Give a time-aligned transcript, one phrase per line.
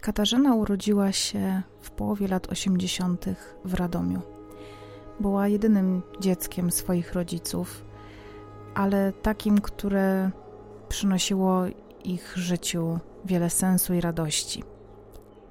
[0.00, 3.24] Katarzyna urodziła się w połowie lat 80.
[3.64, 4.20] w Radomiu.
[5.20, 7.84] Była jedynym dzieckiem swoich rodziców,
[8.74, 10.30] ale takim, które
[10.88, 11.62] przynosiło
[12.04, 14.64] ich życiu wiele sensu i radości.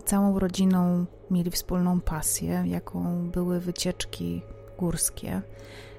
[0.06, 4.42] Całą rodziną mieli wspólną pasję, jaką były wycieczki
[4.78, 5.42] górskie.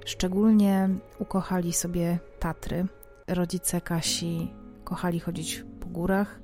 [0.05, 0.89] Szczególnie
[1.19, 2.87] ukochali sobie Tatry.
[3.27, 4.51] Rodzice Kasi
[4.85, 6.41] kochali chodzić po górach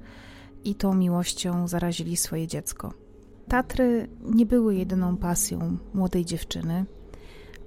[0.64, 2.92] i tą miłością zarazili swoje dziecko.
[3.48, 6.84] Tatry nie były jedyną pasją młodej dziewczyny.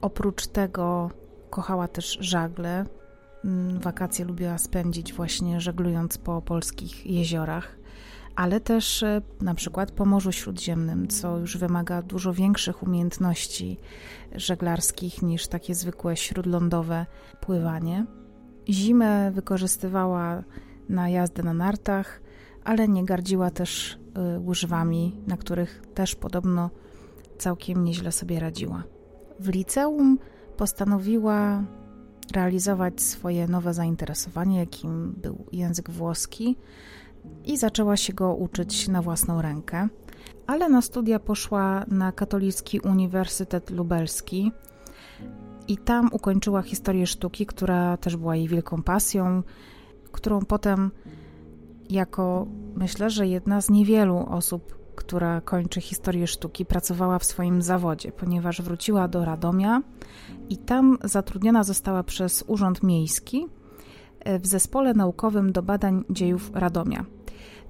[0.02, 1.12] Oprócz tego
[1.50, 2.86] kochała też żagle.
[3.46, 7.78] Mm, wakacje lubiła spędzić właśnie żeglując po polskich jeziorach,
[8.36, 13.78] ale też e, na przykład po Morzu Śródziemnym, co już wymaga dużo większych umiejętności
[14.36, 17.06] żeglarskich niż takie zwykłe śródlądowe
[17.42, 18.06] pływanie.
[18.70, 20.44] Zimę wykorzystywała
[20.90, 22.22] na jazdę na nartach,
[22.68, 26.70] ale nie gardziła też y, łyżwami, na których też podobno
[27.38, 28.84] całkiem nieźle sobie radziła.
[29.40, 30.20] W liceum
[30.58, 31.64] postanowiła
[32.34, 36.56] realizować swoje nowe zainteresowanie, jakim był język włoski,
[37.46, 39.88] i zaczęła się go uczyć na własną rękę.
[40.48, 44.52] Ale na studia poszła na Katolicki Uniwersytet Lubelski
[45.68, 49.44] i tam ukończyła historię sztuki, która też była jej wielką pasją,
[50.12, 50.92] którą potem
[51.90, 58.12] jako myślę, że jedna z niewielu osób, która kończy historię sztuki, pracowała w swoim zawodzie,
[58.12, 59.82] ponieważ wróciła do Radomia
[60.50, 63.48] i tam zatrudniona została przez Urząd Miejski
[64.20, 67.06] e, w zespole naukowym do badań dziejów Radomia.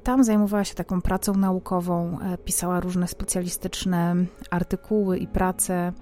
[0.03, 4.15] Tam zajmowała się taką pracą naukową, e, pisała różne specjalistyczne
[4.49, 5.93] artykuły i prace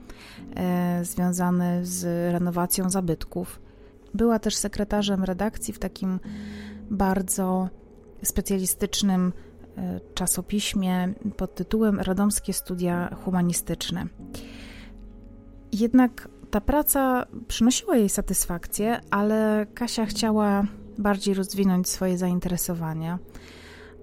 [0.55, 3.61] e, związane z renowacją zabytków.
[4.13, 6.19] Była też sekretarzem redakcji w takim
[6.91, 7.69] bardzo
[8.25, 9.33] specjalistycznym
[9.77, 14.05] e, czasopiśmie pod tytułem Radomskie Studia Humanistyczne.
[15.71, 20.63] Jednak ta praca przynosiła jej satysfakcję, ale Kasia chciała
[20.97, 23.19] bardziej rozwinąć swoje zainteresowania,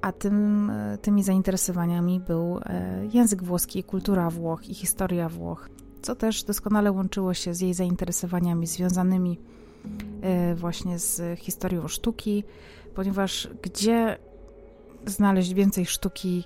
[0.02, 5.68] a tym, e, tymi zainteresowaniami był e, język włoski, kultura Włoch i historia Włoch,
[6.02, 9.38] co też doskonale łączyło się z jej zainteresowaniami związanymi
[10.54, 12.44] właśnie z historią sztuki,
[12.94, 14.18] ponieważ gdzie
[15.06, 16.44] znaleźć więcej sztuki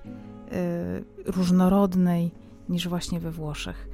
[1.26, 2.30] y, różnorodnej
[2.68, 3.88] niż właśnie we Włoszech.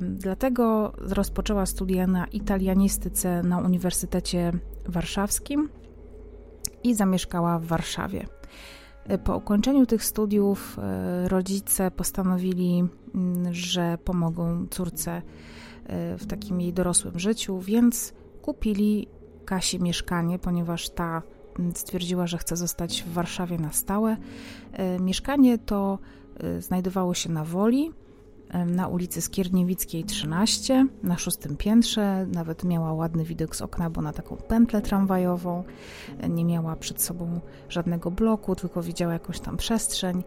[0.00, 4.52] Dlatego rozpoczęła studia na italianistyce na Uniwersytecie
[4.86, 5.68] Warszawskim
[6.84, 8.26] i zamieszkała w Warszawie.
[9.10, 10.78] Y, po ukończeniu tych studiów
[11.24, 12.84] rodzice postanowili,
[13.14, 15.22] mm, że pomogą córce
[16.18, 18.12] w takim jej dorosłym życiu, więc
[18.46, 19.08] kupili
[19.44, 21.22] Kasi mieszkanie, ponieważ ta
[21.74, 24.16] stwierdziła, że chce zostać w Warszawie na stałe.
[24.72, 25.98] E, mieszkanie to
[26.40, 27.92] e, znajdowało się na Woli,
[28.64, 32.26] na ulicy Skierniewickiej 13, na szóstym piętrze.
[32.32, 35.64] Nawet miała ładny widok z okna, bo na taką pętlę tramwajową.
[36.28, 40.22] Nie miała przed sobą żadnego bloku, tylko widziała jakąś tam przestrzeń.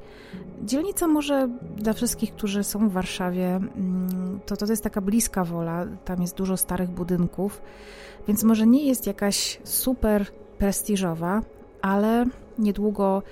[0.64, 5.86] Dzielnica może dla wszystkich, którzy są w Warszawie, mm, to to jest taka bliska wola.
[6.06, 7.62] Tam jest dużo starych budynków,
[8.28, 10.26] więc może nie jest jakaś super
[10.58, 11.42] prestiżowa,
[11.82, 12.26] ale
[12.60, 13.24] niedługo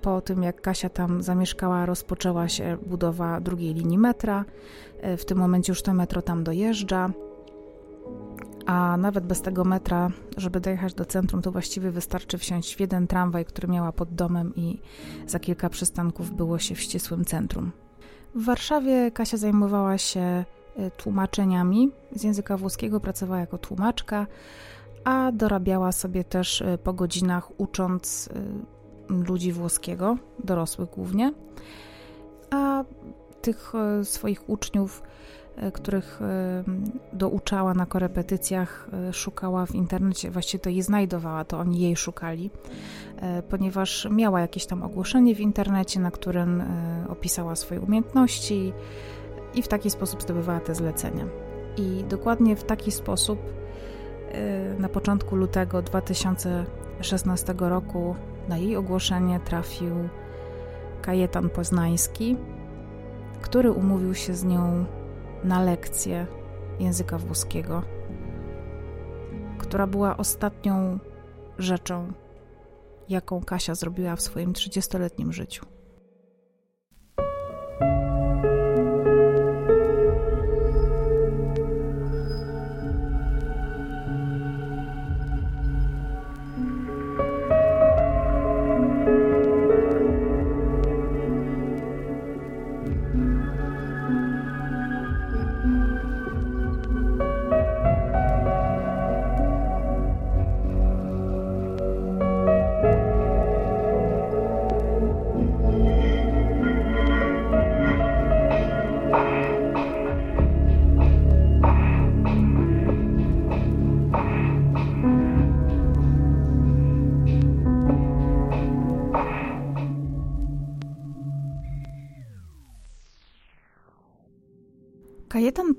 [0.00, 4.44] po tym, jak Kasia tam zamieszkała, rozpoczęła się budowa drugiej linii metra.
[5.00, 7.10] E, w tym momencie już to metro tam dojeżdża.
[8.66, 13.06] A nawet bez tego metra, żeby dojechać do centrum, to właściwie wystarczy wsiąść w jeden
[13.06, 14.80] tramwaj, który miała pod domem, i
[15.26, 17.72] za kilka przystanków było się w ścisłym centrum.
[18.34, 20.44] W Warszawie Kasia zajmowała się e,
[20.90, 24.26] tłumaczeniami z języka włoskiego, pracowała jako tłumaczka
[25.04, 28.28] a dorabiała sobie też po godzinach ucząc
[29.10, 31.32] ludzi włoskiego, dorosłych głównie,
[32.50, 32.84] a
[33.42, 35.02] tych y, swoich uczniów,
[35.72, 36.20] których
[37.12, 42.50] douczała na korepetycjach, szukała w internecie, właściwie to je znajdowała, to oni jej szukali,
[43.48, 46.62] ponieważ miała jakieś tam ogłoszenie w internecie, na którym
[47.08, 48.72] opisała swoje umiejętności
[49.54, 51.26] i w taki sposób zdobywała te zlecenia.
[51.76, 53.38] I dokładnie w taki sposób
[54.78, 58.14] na początku lutego 2016 roku
[58.50, 60.08] na jej ogłoszenie trafił
[61.02, 62.36] Kajetan Poznański,
[63.40, 64.84] który umówił się z nią
[65.44, 66.26] na lekcję
[66.80, 67.82] języka włoskiego,
[69.58, 70.98] która była ostatnią
[71.58, 72.12] rzeczą,
[73.08, 75.69] jaką Kasia zrobiła w swoim 30-letnim życiu.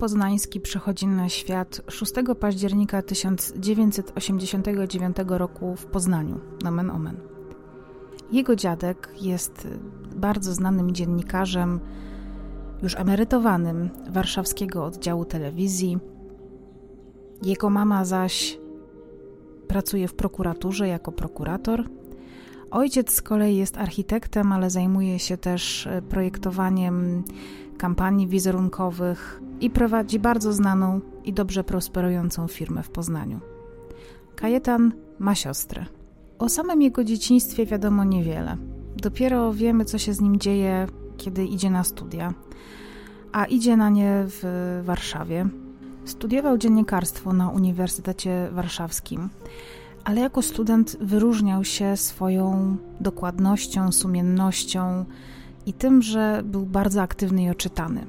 [0.01, 7.17] Poznański przychodzi na świat 6 października 1989 roku w Poznaniu, nomen omen.
[8.31, 9.67] Jego dziadek jest
[10.15, 11.79] bardzo znanym dziennikarzem,
[12.83, 15.97] już emerytowanym warszawskiego oddziału telewizji.
[17.43, 18.59] Jego mama zaś
[19.67, 21.89] pracuje w prokuraturze jako prokurator.
[22.71, 27.23] Ojciec z kolei jest architektem, ale zajmuje się też projektowaniem
[27.81, 33.39] kampanii wizerunkowych i prowadzi bardzo znaną i dobrze prosperującą firmę w Poznaniu.
[34.35, 35.85] Kajetan ma siostrę.
[36.39, 38.57] O samym jego dzieciństwie wiadomo niewiele.
[38.97, 40.87] Dopiero wiemy, co się z nim dzieje,
[41.17, 42.33] kiedy idzie na studia,
[43.31, 44.41] a idzie na nie w
[44.83, 45.47] Warszawie.
[46.05, 49.29] Studiował dziennikarstwo na Uniwersytecie Warszawskim,
[50.03, 55.05] ale jako student wyróżniał się swoją dokładnością, sumiennością
[55.65, 58.05] i tym, że był bardzo aktywny i oczytany.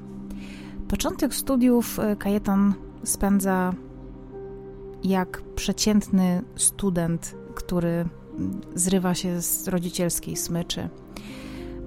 [0.87, 2.73] Początek studiów e, Kajetan
[3.03, 3.73] spędza
[5.03, 8.05] jak przeciętny student, który
[8.75, 10.89] zrywa się z rodzicielskiej smyczy.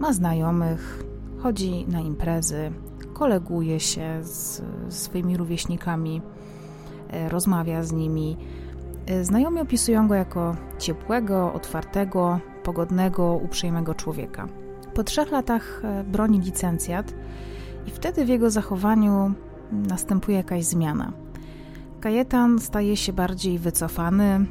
[0.01, 1.05] Ma znajomych,
[1.39, 2.73] chodzi na imprezy,
[3.15, 6.23] koleguje się z swoimi rówieśnikami,
[7.11, 8.37] e, rozmawia z nimi.
[9.07, 14.49] E, znajomi opisują go jako ciepłego, otwartego, pogodnego, uprzejmego człowieka.
[14.97, 17.15] Po trzech latach e, broni licencjat
[17.87, 19.33] i wtedy w jego zachowaniu
[19.73, 21.13] następuje jakaś zmiana.
[22.01, 24.47] Kajetan staje się bardziej wycofany,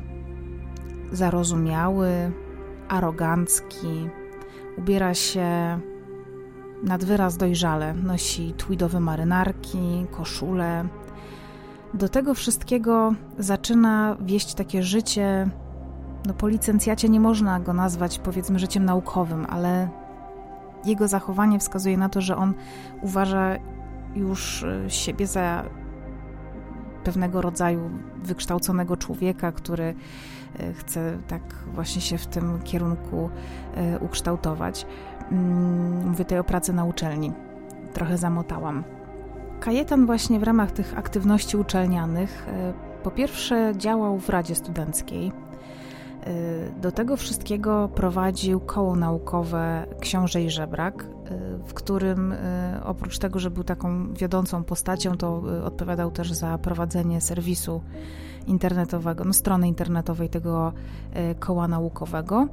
[1.12, 2.10] zarozumiały,
[2.90, 4.10] arogancki,
[4.78, 5.80] ubiera się
[6.84, 10.88] nad wyraz dojrzale, nosi tweedowe marynarki, koszule.
[11.94, 15.50] Do tego wszystkiego zaczyna wieść takie życie,
[16.26, 20.05] no po licencjacie nie można go nazwać powiedzmy życiem naukowym, ale
[20.86, 22.54] jego zachowanie wskazuje na to, że on
[23.02, 23.56] uważa
[24.16, 25.64] już e, siebie za
[27.04, 27.90] pewnego rodzaju
[28.24, 29.96] wykształconego człowieka, który
[30.60, 31.42] e, chce tak
[31.74, 33.30] właśnie się w tym kierunku
[33.76, 34.86] e, ukształtować.
[35.32, 37.32] Mm, mówię tutaj o pracy na uczelni.
[37.94, 38.84] Trochę zamotałam.
[39.60, 42.48] Kajetan właśnie w ramach tych aktywności uczelnianych
[43.06, 45.32] po pierwsze działał w Radzie Studenckiej,
[46.82, 51.08] do tego wszystkiego prowadził koło naukowe Książę i Żebrak, y,
[51.68, 52.38] w którym y,
[52.84, 57.82] oprócz tego, że był taką wiodącą postacią, to odpowiadał też za prowadzenie serwisu
[58.48, 60.74] internetowego, no, strony internetowej tego
[61.40, 62.48] koła naukowego.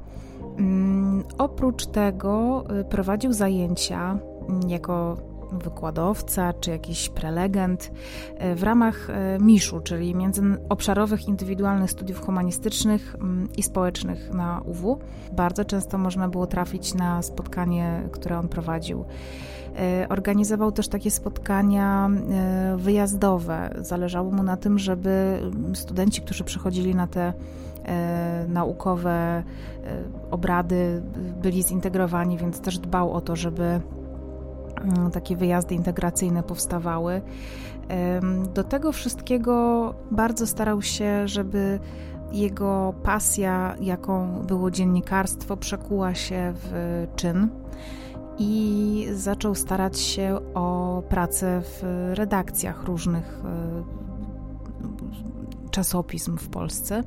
[0.57, 4.17] Mm, oprócz tego prowadził zajęcia
[4.49, 5.17] mm, jako
[5.59, 7.91] wykładowca czy jakiś prelegent
[8.37, 14.99] e, w ramach e, MISZ-u, czyli Międzyobszarowych Indywidualnych Studiów Humanistycznych mm, i Społecznych na UW.
[15.31, 19.05] Bardzo często można było trafić na spotkanie, które on prowadził.
[19.79, 22.09] E, organizował też takie spotkania
[22.77, 23.69] wyjazdowe.
[23.81, 25.39] Zależało mu na tym, żeby
[25.73, 27.33] studenci, którzy przychodzili na te
[28.47, 29.43] naukowe
[30.31, 31.01] obrady,
[31.41, 33.81] byli zintegrowani, więc też dbał o to, żeby
[35.13, 37.21] takie wyjazdy integracyjne powstawały.
[38.53, 41.79] Do tego wszystkiego bardzo starał się, żeby
[42.31, 47.49] jego pasja, jaką było dziennikarstwo, przekuła się w czyn
[48.37, 53.83] i zaczął starać się o pracę w redakcjach różnych e,
[55.71, 57.03] czasopism w Polsce.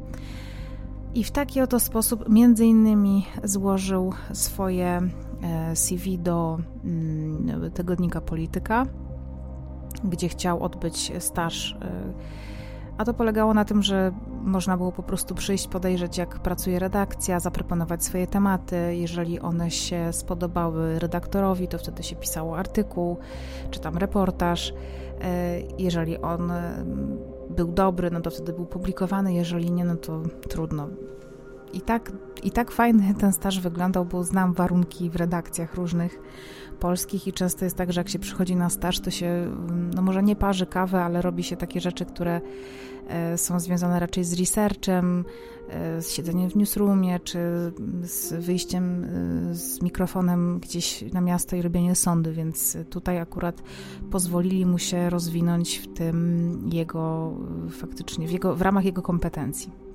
[1.15, 5.01] I w taki oto sposób między innymi złożył swoje
[5.75, 8.87] CV do mm, tygodnika Polityka,
[10.05, 11.77] gdzie chciał odbyć staż.
[11.83, 12.13] E,
[12.99, 14.13] a to polegało na tym, że
[14.43, 18.97] można było po prostu przyjść, podejrzeć, jak pracuje redakcja, zaproponować swoje tematy.
[18.97, 23.17] Jeżeli one się spodobały redaktorowi, to wtedy się pisało artykuł
[23.71, 24.75] czy tam reportaż.
[25.21, 26.53] E, jeżeli on
[27.51, 30.89] był dobry, no to wtedy był publikowany, jeżeli nie, no to trudno
[31.77, 36.19] i tak, I tak fajny ten staż wyglądał, bo znam warunki w redakcjach różnych
[36.81, 39.51] polskich i często jest tak, że jak się przychodzi na staż, to się,
[39.95, 42.41] no może nie parzy kawę, ale robi się takie rzeczy, które
[43.09, 45.25] e, są związane raczej z researchem,
[45.69, 47.39] e, z siedzeniem w newsroomie, czy
[48.03, 53.63] z wyjściem e, z mikrofonem gdzieś na miasto i robienie sądy, więc tutaj akurat
[54.11, 57.33] pozwolili mu się rozwinąć w tym jego,
[57.71, 59.86] faktycznie, w, jego, w ramach jego kompetencji.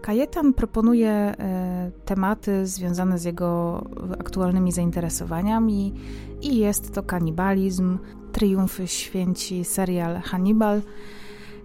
[0.00, 3.84] Kajetan proponuje e, tematy związane z jego
[4.18, 5.94] aktualnymi zainteresowaniami
[6.42, 7.98] i jest to kanibalizm,
[8.32, 10.82] triumfy święci, serial Hannibal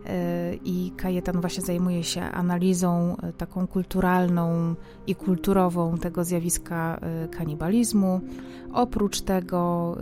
[0.06, 4.75] e, i Kajetan właśnie zajmuje się analizą e, taką kulturalną
[5.08, 7.00] i kulturową tego zjawiska
[7.32, 8.22] kanibalizmu.
[8.74, 9.96] Oprócz tego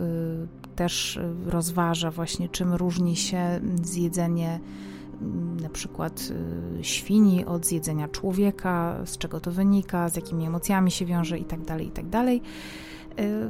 [0.76, 4.60] też rozważa właśnie, czym różni się zjedzenie
[5.62, 6.32] na przykład
[6.82, 11.82] świni od zjedzenia człowieka, z czego to wynika, z jakimi emocjami się wiąże itd., tak
[11.82, 12.10] itd.
[12.10, 12.26] Tak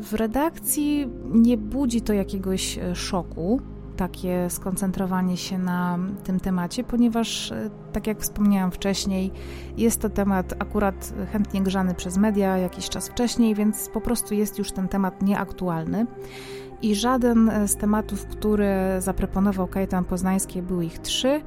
[0.03, 3.61] w redakcji nie budzi to jakiegoś szoku,
[3.97, 7.53] takie skoncentrowanie się na tym temacie, ponieważ,
[7.93, 9.31] tak jak wspomniałam wcześniej,
[9.77, 14.59] jest to temat akurat chętnie grzany przez media jakiś czas wcześniej, więc po prostu jest
[14.59, 16.07] już ten temat nieaktualny.
[16.83, 21.41] I żaden z tematów, które zaproponował Kajetan Poznański, były ich trzy,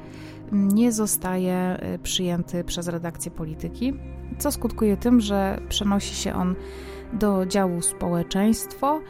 [0.51, 3.93] nie zostaje e, przyjęty przez redakcję polityki,
[4.37, 6.55] co skutkuje tym, że przenosi się on
[7.13, 9.01] do działu społeczeństwo,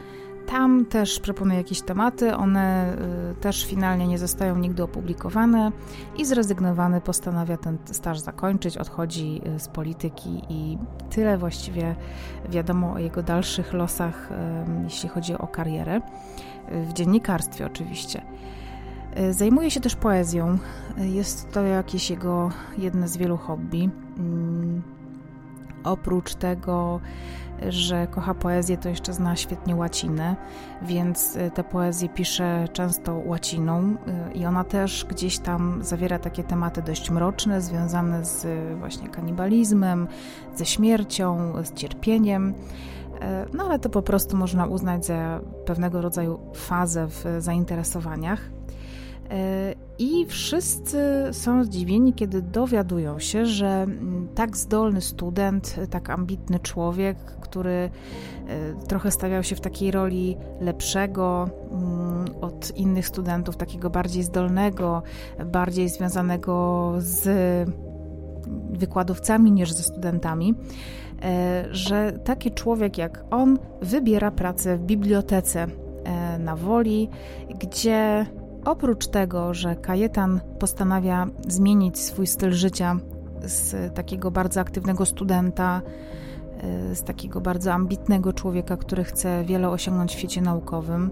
[0.46, 2.96] tam też proponuję jakieś tematy, one
[3.32, 5.72] y, też finalnie nie zostają nigdy opublikowane
[6.16, 10.78] i zrezygnowany postanawia ten staż zakończyć, odchodzi y, z polityki i
[11.10, 11.94] tyle właściwie
[12.48, 14.28] wiadomo o jego dalszych losach,
[14.84, 16.00] jeśli chodzi o karierę,
[16.68, 18.22] w dziennikarstwie oczywiście.
[19.20, 20.58] Y, zajmuje się też poezją.
[20.96, 23.90] Jest to jakieś jego jedne z wielu hobby.
[24.18, 24.82] Mm,
[25.84, 27.00] oprócz tego
[27.68, 30.36] że kocha poezję, to jeszcze zna świetnie łacinę,
[30.82, 33.96] więc y, tę poezję pisze często łaciną
[34.32, 39.08] y, i ona też gdzieś tam zawiera takie tematy dość mroczne, związane z y, właśnie
[39.08, 40.08] kanibalizmem,
[40.54, 42.54] ze śmiercią, z cierpieniem.
[43.52, 48.40] No ale to po prostu można uznać za pewnego rodzaju fazę w zainteresowaniach.
[49.30, 50.98] E, I wszyscy
[51.32, 57.90] są zdziwieni, kiedy dowiadują się, że mm, tak zdolny student, tak ambitny człowiek, który e,
[58.88, 65.02] trochę stawiał się w takiej roli lepszego mm, od innych studentów, takiego bardziej zdolnego,
[65.46, 67.28] bardziej związanego z
[68.70, 70.54] wykładowcami niż ze studentami,
[71.22, 75.66] e, że taki człowiek jak on wybiera pracę w bibliotece
[76.38, 77.08] na Woli,
[77.60, 78.26] gdzie
[78.66, 82.96] Oprócz tego, że Kajetan postanawia zmienić swój styl życia
[83.42, 85.82] z takiego bardzo aktywnego studenta,
[86.58, 91.10] e, z takiego bardzo ambitnego człowieka, który chce wiele osiągnąć w świecie naukowym,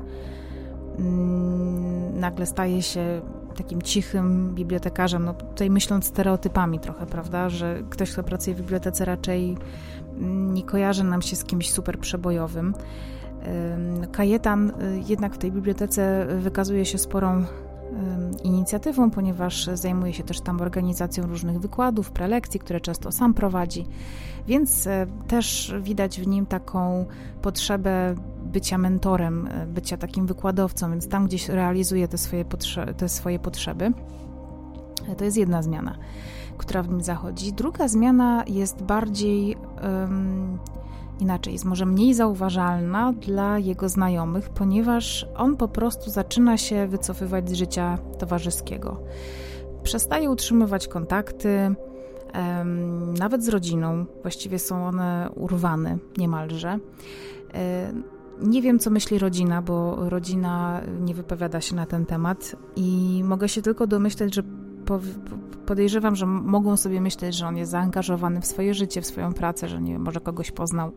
[0.98, 3.20] mm, nagle staje się
[3.56, 9.04] takim cichym bibliotekarzem, no tutaj myśląc stereotypami trochę, prawda, że ktoś, kto pracuje w bibliotece
[9.04, 9.56] raczej
[10.52, 12.74] nie kojarzy nam się z kimś super przebojowym.
[14.12, 17.44] Kajetan y, jednak w tej bibliotece wykazuje się sporą
[18.44, 23.86] inicjatywą, ponieważ zajmuje się też tam organizacją różnych wykładów, prelekcji, które często sam prowadzi,
[24.46, 27.06] więc e, też widać w nim taką
[27.42, 33.08] potrzebę bycia mentorem, e, bycia takim wykładowcą, więc tam gdzieś realizuje te swoje, potrze te
[33.08, 33.92] swoje potrzeby.
[35.18, 35.96] To jest jedna zmiana,
[36.58, 37.52] która w nim zachodzi.
[37.52, 39.56] Druga zmiana jest bardziej.
[39.82, 40.58] Um,
[41.20, 47.50] inaczej, jest może mniej zauważalna dla jego znajomych, ponieważ on po prostu zaczyna się wycofywać
[47.50, 49.00] z życia towarzyskiego.
[49.82, 51.74] Przestaje utrzymywać kontakty,
[53.18, 56.78] nawet z rodziną, właściwie są one urwane niemalże.
[58.42, 63.48] Nie wiem, co myśli rodzina, bo rodzina nie wypowiada się na ten temat i mogę
[63.48, 64.42] się tylko domyśleć, że
[65.66, 69.68] podejrzewam, że mogą sobie myśleć, że on jest zaangażowany w swoje życie, w swoją pracę,
[69.68, 70.92] że nie może kogoś poznał.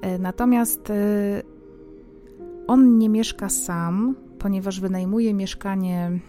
[0.00, 0.94] E, natomiast e,
[2.66, 6.20] on nie mieszka sam, ponieważ wynajmuje mieszkanie,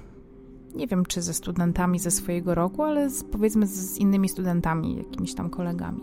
[0.76, 5.34] nie wiem czy ze studentami ze swojego roku, ale z, powiedzmy z innymi studentami, jakimiś
[5.34, 6.02] tam kolegami.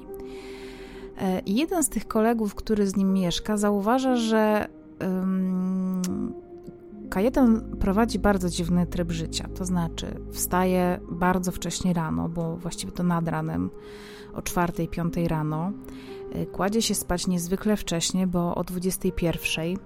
[1.19, 4.69] E, I jeden z tych kolegów, który z nim mieszka, zauważa, że
[7.13, 13.03] Kajetan prowadzi bardzo dziwny tryb życia, to znaczy wstaje bardzo wcześnie rano, bo właściwie to
[13.03, 13.71] nad ranem,
[14.35, 15.73] o 4-5 rano.
[16.37, 19.77] Y, kładzie się spać niezwykle wcześnie, bo o 21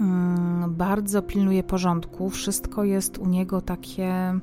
[0.00, 2.30] mm, bardzo pilnuje porządku.
[2.30, 4.40] Wszystko jest u niego takie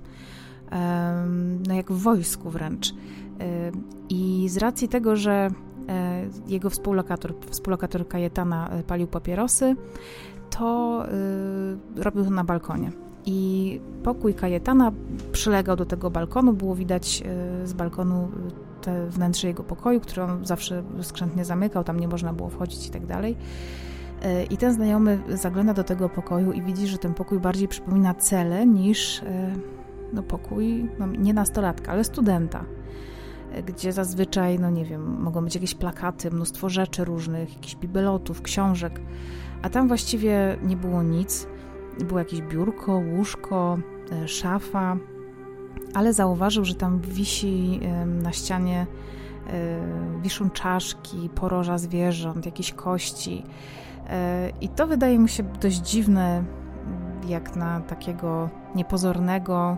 [1.67, 2.89] no jak w wojsku wręcz.
[2.89, 2.93] Y,
[4.09, 5.49] I z racji tego, że
[5.89, 9.75] e, jego współlokator, współlokator Kajetana e, palił papierosy,
[10.57, 11.03] to
[11.97, 12.91] y, robił to na balkonie.
[13.25, 14.91] I pokój Kajetana
[15.31, 17.23] przylegał do tego balkonu, było widać
[17.63, 18.29] y, z balkonu
[18.81, 22.89] te wnętrze jego pokoju, który on zawsze skrzętnie zamykał, tam nie można było wchodzić i
[22.89, 23.35] tak dalej.
[24.25, 28.13] Y, I ten znajomy zagląda do tego pokoju i widzi, że ten pokój bardziej przypomina
[28.13, 29.21] celę niż
[30.13, 32.65] no, pokój no, nie nastolatka, ale studenta,
[33.65, 39.01] gdzie zazwyczaj, no nie wiem, mogą być jakieś plakaty, mnóstwo rzeczy różnych, jakichś bibelotów, książek
[39.61, 41.47] a tam właściwie nie było nic.
[41.99, 43.77] Było jakieś biurko, łóżko,
[44.11, 44.97] e, szafa,
[45.93, 48.87] ale zauważył, że tam wisi na ścianie
[49.47, 49.79] e,
[50.21, 53.43] wiszą czaszki, poroża zwierząt, jakieś kości.
[54.61, 56.43] I to wydaje mi się dość dziwne,
[57.27, 59.77] jak na takiego niepozornego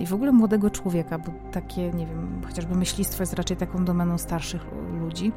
[0.00, 4.18] i w ogóle młodego człowieka, bo takie, nie wiem, chociażby myślistwo jest raczej taką domeną
[4.18, 4.66] starszych
[5.00, 5.32] ludzi.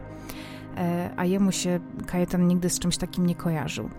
[0.78, 3.90] E, a jemu się Kajetan nigdy z czymś takim nie kojarzył.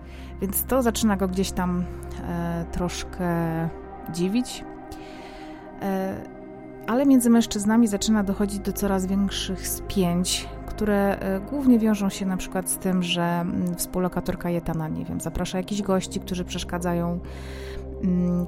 [0.41, 1.83] Więc to zaczyna go gdzieś tam
[2.27, 3.29] e, troszkę
[4.13, 4.63] dziwić.
[5.81, 6.15] E,
[6.87, 11.17] ale między mężczyznami zaczyna dochodzić do coraz większych spięć, które
[11.49, 15.81] głównie wiążą się na przykład z tym, że mm, współlokator Kajetana, nie wiem, zaprasza jakichś
[15.81, 17.19] gości, którzy przeszkadzają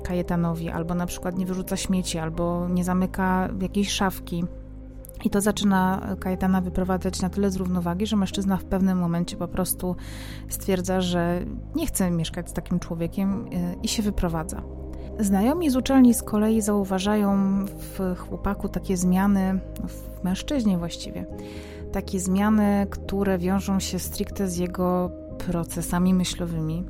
[0.04, 4.44] Kajetanowi, albo na przykład nie wyrzuca śmieci, albo nie zamyka jakiejś szafki
[5.26, 9.48] i to zaczyna Kajetana wyprowadzać na tyle z równowagi, że mężczyzna w pewnym momencie po
[9.48, 9.96] prostu
[10.50, 11.42] stwierdza, że
[11.76, 14.62] nie chce mieszkać z takim człowiekiem y, i się wyprowadza.
[15.20, 21.26] Znajomi z uczelni z kolei zauważają w chłopaku takie zmiany, w mężczyźnie właściwie,
[21.92, 26.86] takie zmiany, które wiążą się stricte z jego procesami myślowymi,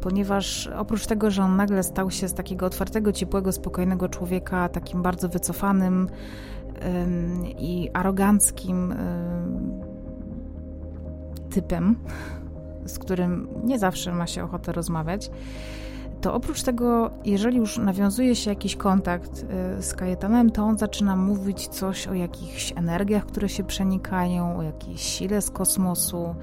[0.00, 5.02] ponieważ oprócz tego, że on nagle stał się z takiego otwartego, ciepłego, spokojnego człowieka takim
[5.02, 6.08] bardzo wycofanym,
[7.58, 8.94] i aroganckim
[11.50, 11.96] typem,
[12.86, 15.30] z którym nie zawsze ma się ochotę rozmawiać,
[16.20, 19.46] to oprócz tego, jeżeli już nawiązuje się jakiś kontakt
[19.78, 24.62] y, z Kajetanem, to on zaczyna mówić coś o jakichś energiach, które się przenikają, o
[24.62, 26.34] jakiejś sile z kosmosu,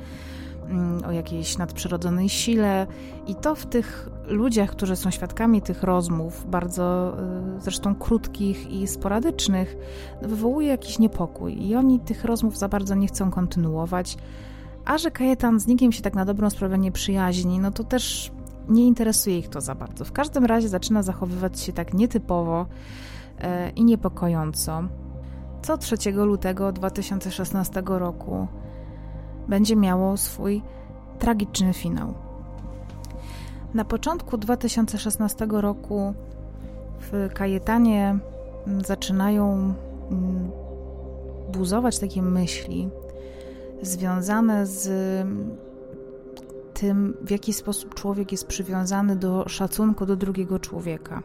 [1.07, 2.87] o jakiejś nadprzyrodzonej sile.
[3.27, 7.15] I to w tych ludziach, którzy są świadkami tych rozmów, bardzo
[7.57, 9.77] y, zresztą krótkich i sporadycznych,
[10.21, 11.67] wywołuje jakiś niepokój.
[11.67, 14.17] I oni tych rozmów za bardzo nie chcą kontynuować.
[14.85, 18.31] A że Kajetan z nikim się tak na dobrą sprawę nie przyjaźni, no to też
[18.69, 20.05] nie interesuje ich to za bardzo.
[20.05, 22.65] W każdym razie zaczyna zachowywać się tak nietypowo
[23.39, 24.83] e, i niepokojąco.
[25.61, 28.47] Co 3 lutego 2016 roku
[29.47, 30.61] będzie miało swój
[31.19, 32.13] tragiczny finał.
[33.73, 36.13] Na początku 2016 roku
[36.99, 38.17] w Kajetanie
[38.67, 39.73] mm, zaczynają
[40.11, 40.51] mm,
[41.53, 42.89] buzować takie myśli
[43.81, 44.87] związane z
[46.73, 51.23] tym, w jaki sposób człowiek jest przywiązany do szacunku do drugiego człowieka.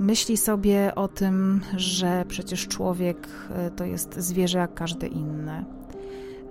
[0.00, 5.79] Myśli sobie o tym, że przecież człowiek e, to jest zwierzę jak każde inne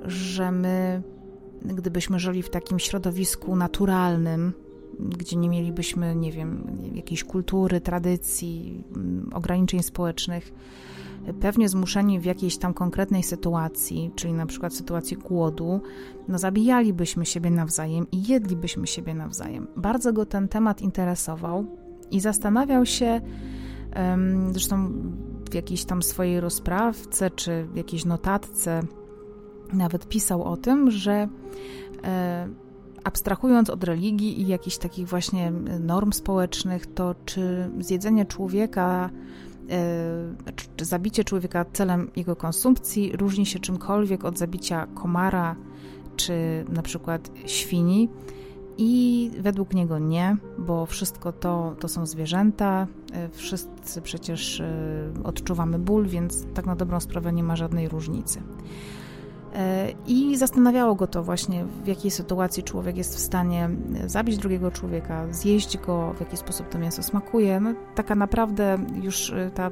[0.05, 1.01] że my,
[1.65, 4.53] gdybyśmy żyli w takim środowisku naturalnym,
[4.99, 10.53] gdzie nie mielibyśmy, nie wiem, jakiejś kultury, tradycji, mm, ograniczeń społecznych,
[11.39, 15.81] pewnie zmuszeni w jakiejś tam konkretnej sytuacji, czyli na przykład sytuacji głodu,
[16.27, 19.67] no zabijalibyśmy siebie nawzajem i jedlibyśmy siebie nawzajem.
[19.77, 21.65] Bardzo go ten temat interesował
[22.11, 23.21] i zastanawiał się,
[24.51, 24.91] zresztą
[25.51, 28.81] w jakiejś tam swojej rozprawce czy w jakiejś notatce,
[29.73, 31.27] nawet pisał o tym, że
[32.03, 32.47] e,
[33.03, 39.09] abstrahując od religii i jakichś takich właśnie norm społecznych, to czy zjedzenie człowieka,
[39.69, 45.55] e, czy zabicie człowieka celem jego konsumpcji różni się czymkolwiek od zabicia komara
[46.15, 48.09] czy na przykład świni.
[48.81, 54.61] I według niego nie, bo wszystko to, to są zwierzęta, e, wszyscy przecież
[55.23, 58.41] odczuwamy ból, więc tak na dobrą sprawę nie ma żadnej różnicy.
[59.59, 63.69] E, I zastanawiało go to właśnie, w jakiej sytuacji człowiek jest w stanie
[64.05, 67.59] zabić drugiego człowieka, zjeść go, w jaki sposób to mięso smakuje.
[67.59, 69.71] No, taka naprawdę już e, ta,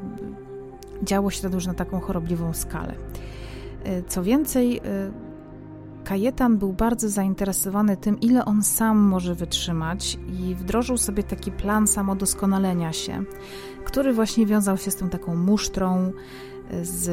[1.04, 2.94] działo się to już na taką chorobliwą skalę.
[3.84, 4.82] E, co więcej,
[6.04, 11.88] Kajetan był bardzo zainteresowany tym, ile on sam może wytrzymać i wdrożył sobie taki plan
[11.88, 13.24] samodoskonalenia się,
[13.86, 16.12] który właśnie wiązał się z tą taką musztrą,
[16.84, 17.08] z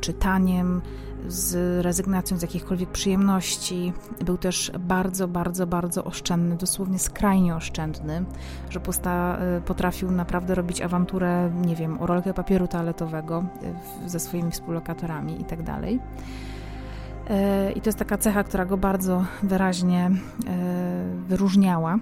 [0.00, 0.82] czytaniem,
[1.28, 3.92] z rezygnacją z jakichkolwiek przyjemności.
[4.24, 8.24] Był też bardzo, bardzo, bardzo oszczędny, dosłownie skrajnie oszczędny,
[8.70, 13.44] że posta, y, potrafił naprawdę robić awanturę, nie wiem, o rolkę papieru toaletowego
[14.06, 15.60] y, ze swoimi współlokatorami i tak.
[15.60, 15.64] Y,
[17.72, 20.10] I to jest taka cecha, która go bardzo wyraźnie
[21.28, 21.98] wyróżniała.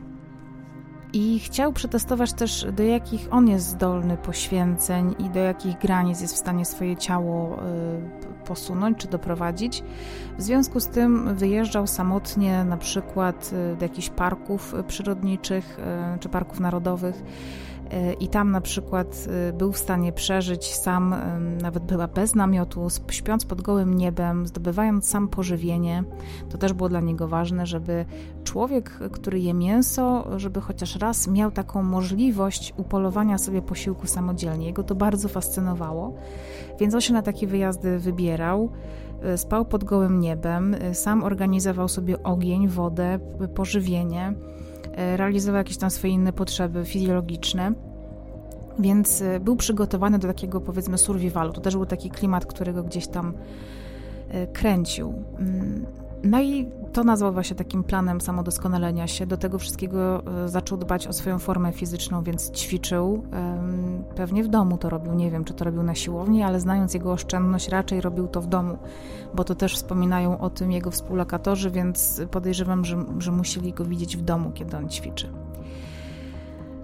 [1.12, 6.34] I chciał przetestować też, do jakich on jest zdolny poświęceń i do jakich granic jest
[6.34, 7.58] w stanie swoje ciało
[8.48, 9.82] posunąć czy doprowadzić.
[10.38, 15.78] W związku z tym wyjeżdżał samotnie na przykład y, do jakichś parków przyrodniczych
[16.14, 17.22] y, czy parków narodowych
[18.20, 21.14] i tam na przykład był w stanie przeżyć sam,
[21.62, 26.04] nawet chyba bez namiotu, śpiąc pod gołym niebem, zdobywając sam pożywienie.
[26.50, 28.04] To też było dla niego ważne, żeby
[28.44, 34.66] człowiek, który je mięso, żeby chociaż raz miał taką możliwość upolowania sobie posiłku samodzielnie.
[34.66, 36.14] Jego to bardzo fascynowało,
[36.80, 38.70] więc on się na takie wyjazdy wybierał.
[39.36, 43.18] Spał pod gołym niebem, sam organizował sobie ogień, wodę,
[43.54, 44.34] pożywienie
[45.16, 47.72] realizował jakieś tam swoje inne potrzeby fizjologiczne.
[48.78, 51.52] Więc e, był przygotowany do takiego powiedzmy survivalu.
[51.52, 53.34] To też był taki klimat, którego gdzieś tam
[54.28, 55.14] e, kręcił.
[56.24, 59.26] No i to nazwał właśnie takim planem samodoskonalenia się.
[59.26, 63.22] Do tego wszystkiego zaczął dbać o swoją formę fizyczną, więc ćwiczył.
[64.16, 65.14] Pewnie w domu to robił.
[65.14, 68.46] Nie wiem, czy to robił na siłowni, ale znając jego oszczędność, raczej robił to w
[68.46, 68.78] domu,
[69.34, 74.16] bo to też wspominają o tym jego współlokatorzy, więc podejrzewam, że, że musieli go widzieć
[74.16, 75.32] w domu, kiedy on ćwiczy.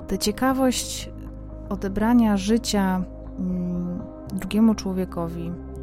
[0.09, 1.11] Tę ciekawość
[1.69, 3.05] odebrania życia
[3.39, 4.03] mm,
[4.35, 5.74] drugiemu człowiekowi, e,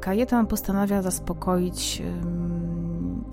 [0.00, 2.02] Kajetan postanawia zaspokoić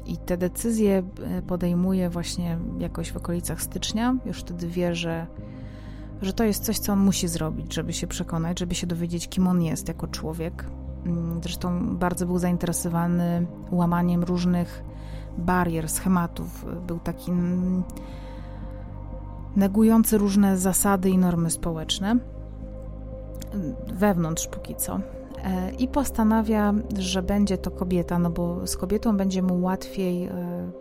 [0.06, 4.16] i te decyzje e, podejmuje właśnie jakoś w okolicach stycznia.
[4.26, 5.28] Już wtedy wie, że,
[6.22, 9.48] że to jest coś, co on musi zrobić, żeby się przekonać, żeby się dowiedzieć, kim
[9.48, 10.66] on jest jako człowiek.
[11.06, 14.84] Mm, zresztą bardzo był zainteresowany łamaniem różnych
[15.38, 16.66] barier, schematów.
[16.88, 17.32] Był taki
[19.56, 22.20] negujący różne zasady i normy społeczne
[23.94, 25.00] wewnątrz póki co.
[25.46, 30.32] E, I postanawia, że będzie to kobieta, no bo z kobietą będzie mu łatwiej e,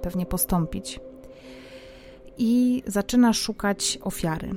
[0.03, 1.01] pewnie postąpić.
[2.39, 4.51] I zaczyna szukać ofiary.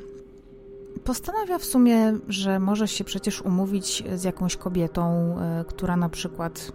[1.04, 6.72] Postanawia w sumie, że może się przecież umówić z jakąś kobietą, e, która na przykład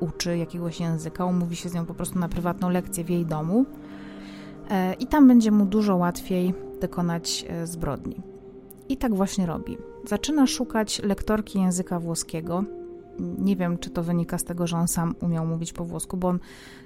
[0.00, 3.64] uczy jakiegoś języka, umówi się z nią po prostu na prywatną lekcję w jej domu
[4.98, 8.16] i tam będzie mu dużo łatwiej dokonać zbrodni.
[8.88, 9.76] I tak właśnie robi.
[10.06, 12.64] Zaczyna szukać lektorki języka włoskiego.
[13.38, 16.28] Nie wiem, czy to wynika z tego, że on sam umiał mówić po włosku, bo
[16.28, 16.38] on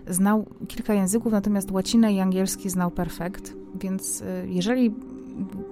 [0.09, 4.95] znał kilka języków, natomiast łacinę i angielski znał perfekt, więc y, jeżeli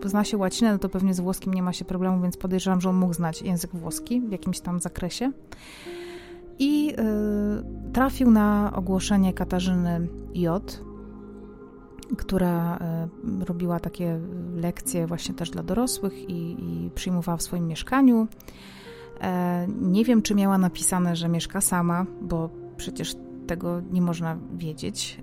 [0.04, 2.90] zna się łacinę, no to pewnie z włoskim nie ma się problemu, więc podejrzewam, że
[2.90, 5.32] on mógł znać język włoski w jakimś tam zakresie.
[6.58, 6.94] I yy,
[7.92, 10.80] trafił na ogłoszenie Katarzyny J.,
[12.16, 13.08] która e,
[13.44, 14.20] robiła takie
[14.54, 18.28] lekcje właśnie też dla dorosłych i, i przyjmowała w swoim mieszkaniu.
[19.20, 23.16] E, nie wiem, czy miała napisane, że mieszka sama, bo przecież
[23.46, 25.20] tego nie można wiedzieć.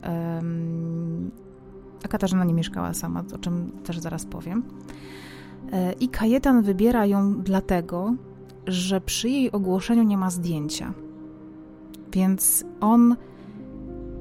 [2.05, 4.63] A Katarzyna nie mieszkała sama, o czym też zaraz powiem.
[5.71, 8.13] E, I Kajetan wybiera ją dlatego,
[8.67, 10.93] że przy jej ogłoszeniu nie ma zdjęcia.
[12.11, 13.15] Więc on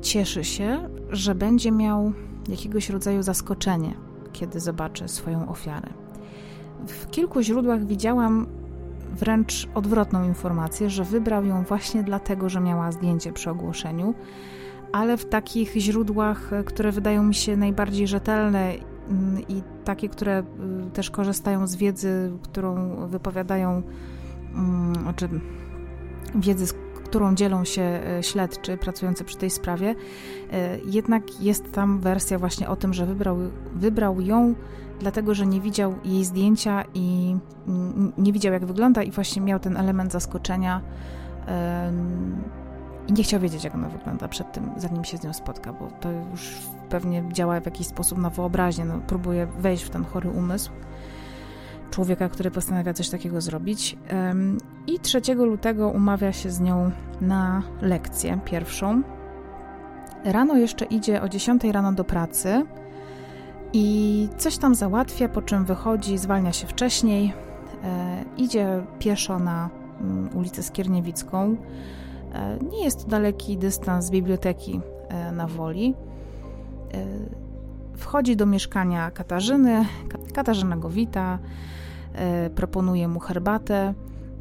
[0.00, 2.12] cieszy się, że będzie miał
[2.48, 3.94] jakiegoś rodzaju zaskoczenie,
[4.32, 5.88] kiedy zobaczę swoją ofiarę.
[6.88, 8.46] W kilku źródłach widziałam
[9.12, 14.14] wręcz odwrotną informację, że wybrał ją właśnie dlatego, że miała zdjęcie przy ogłoszeniu,
[14.92, 18.72] ale w takich źródłach, które wydają mi się najbardziej rzetelne
[19.08, 20.42] mm, i takie, które
[20.86, 23.82] y, też korzystają z wiedzy, którą wypowiadają,
[24.54, 25.28] mm, czy
[26.34, 26.66] wiedzy,
[27.14, 29.94] którą dzielą się e, śledczy pracujący przy tej sprawie,
[30.52, 33.36] e, jednak jest tam wersja właśnie o tym, że wybrał,
[33.74, 34.54] wybrał ją
[35.00, 37.36] dlatego, że nie widział jej zdjęcia i
[38.18, 40.80] nie widział jak wygląda i właśnie miał ten element zaskoczenia
[43.08, 45.88] i nie chciał wiedzieć jak ona wygląda przed tym, zanim się z nią spotka, bo
[46.00, 46.56] to już
[46.88, 50.70] pewnie działa w jakiś sposób na wyobraźnię, no, próbuje wejść w ten chory umysł
[51.94, 53.96] człowieka, który postanawia coś takiego zrobić.
[54.86, 59.02] I 3 lutego umawia się z nią na lekcję pierwszą.
[60.24, 62.66] Rano jeszcze idzie o 10 rano do pracy
[63.72, 67.32] i coś tam załatwia, po czym wychodzi, zwalnia się wcześniej,
[67.84, 71.56] e, idzie pieszo na mm, ulicę Skierniewicką.
[72.34, 75.94] E, nie jest to daleki dystans z biblioteki e, na Woli.
[77.96, 79.84] Wchodzi do mieszkania Katarzyny.
[80.34, 81.38] Katarzyna go wita.
[82.14, 83.94] E, proponuje mu herbatę,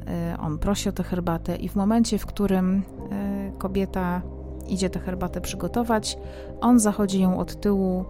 [0.08, 4.22] e, on prosi o tę herbatę i w momencie, w którym e, kobieta
[4.68, 6.18] idzie tę herbatę przygotować,
[6.62, 8.06] on zachodzi ją od tyłu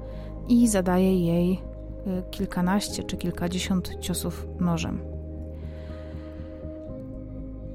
[0.47, 1.62] i zadaje jej
[2.32, 4.99] kilkanaście czy kilkadziesiąt ciosów nożem.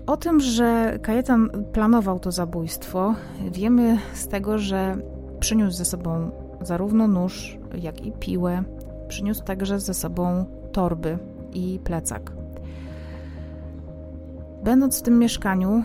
[0.07, 3.15] O tym, że Kajetan planował to zabójstwo,
[3.51, 4.97] wiemy z tego, że
[5.41, 8.63] przyniósł ze sobą zarówno nóż, jak i piłę.
[9.09, 11.19] Przyniósł także ze sobą torby
[11.53, 12.33] i plecak.
[14.65, 15.83] Będąc w tym mieszkaniu,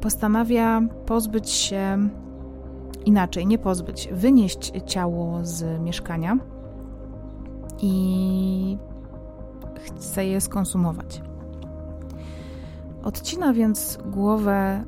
[0.00, 2.08] postanawia pozbyć się
[3.04, 6.38] inaczej, nie pozbyć, wynieść ciało z mieszkania
[7.82, 8.78] i
[9.84, 11.22] chce je skonsumować.
[13.02, 14.84] Odcina więc głowę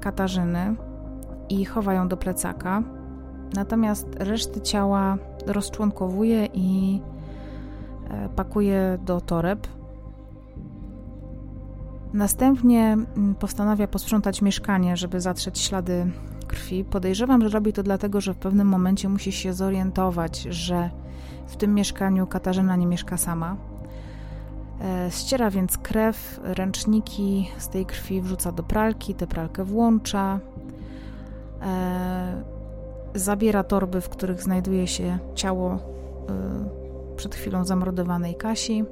[0.00, 0.74] Katarzyny
[1.48, 2.82] i chowa ją do plecaka,
[3.54, 7.00] natomiast reszty ciała rozczłonkowuje i
[8.36, 9.66] pakuje do toreb.
[12.12, 16.06] Następnie mm, postanawia posprzątać mieszkanie, żeby zatrzeć ślady
[16.46, 16.84] krwi.
[16.84, 20.90] Podejrzewam, że robi to dlatego, że w pewnym momencie musi się zorientować, że
[21.46, 23.56] w tym mieszkaniu Katarzyna nie mieszka sama.
[24.80, 30.40] E, ściera więc krew, ręczniki z tej krwi wrzuca do pralki, tę pralkę włącza.
[31.62, 32.42] E,
[33.14, 36.79] zabiera torby, w których znajduje się ciało e,
[37.20, 38.84] przed chwilą zamordowanej Kasi.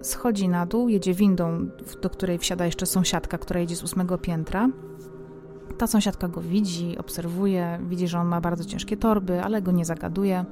[0.00, 1.68] Schodzi na dół, jedzie windą,
[2.02, 4.68] do której wsiada jeszcze sąsiadka, która jedzie z ósmego piętra.
[5.78, 9.84] Ta sąsiadka go widzi, obserwuje, widzi, że on ma bardzo ciężkie torby, ale go nie
[9.84, 10.44] zagaduje.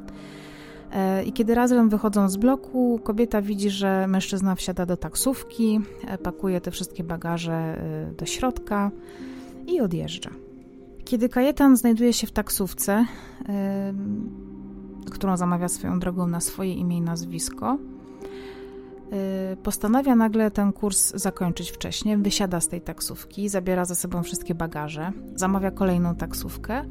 [0.92, 6.18] E, I kiedy razem wychodzą z bloku, kobieta widzi, że mężczyzna wsiada do taksówki, e,
[6.18, 8.90] pakuje te wszystkie bagaże e, do środka
[9.66, 10.30] i odjeżdża.
[11.04, 13.06] Kiedy Kajetan znajduje się w taksówce,
[15.10, 17.78] którą zamawia swoją drogą na swoje imię i nazwisko,
[19.62, 25.12] postanawia nagle ten kurs zakończyć wcześniej, wysiada z tej taksówki, zabiera ze sobą wszystkie bagaże,
[25.34, 26.84] zamawia kolejną taksówkę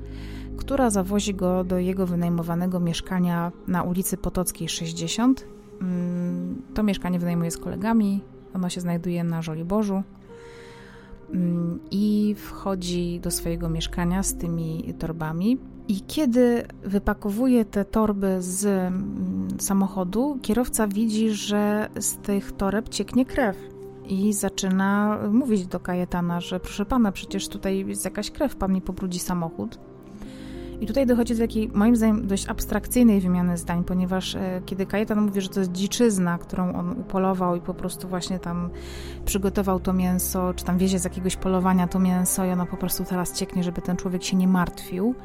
[0.57, 5.47] która zawozi go do jego wynajmowanego mieszkania na ulicy Potockiej 60.
[5.81, 8.23] Mm, to mieszkanie wynajmuje z kolegami,
[8.53, 10.03] ono się znajduje na Żoliborzu
[11.33, 15.57] mm, i wchodzi do swojego mieszkania z tymi torbami.
[15.87, 23.25] I kiedy wypakowuje te torby z mm, samochodu, kierowca widzi, że z tych toreb cieknie
[23.25, 23.57] krew.
[24.05, 28.81] I zaczyna mówić do Kajetana, że proszę pana, przecież tutaj jest jakaś krew, pan mi
[28.81, 29.79] pobrudzi samochód.
[30.81, 35.21] I tutaj dochodzi do takiej, moim zdaniem, dość abstrakcyjnej wymiany zdań, ponieważ e, kiedy Kajetan
[35.21, 38.69] mówi, że to jest dziczyzna, którą on upolował i po prostu właśnie tam
[39.25, 43.03] przygotował to mięso, czy tam wiezie z jakiegoś polowania to mięso i ono po prostu
[43.05, 45.15] teraz cieknie, żeby ten człowiek się nie martwił,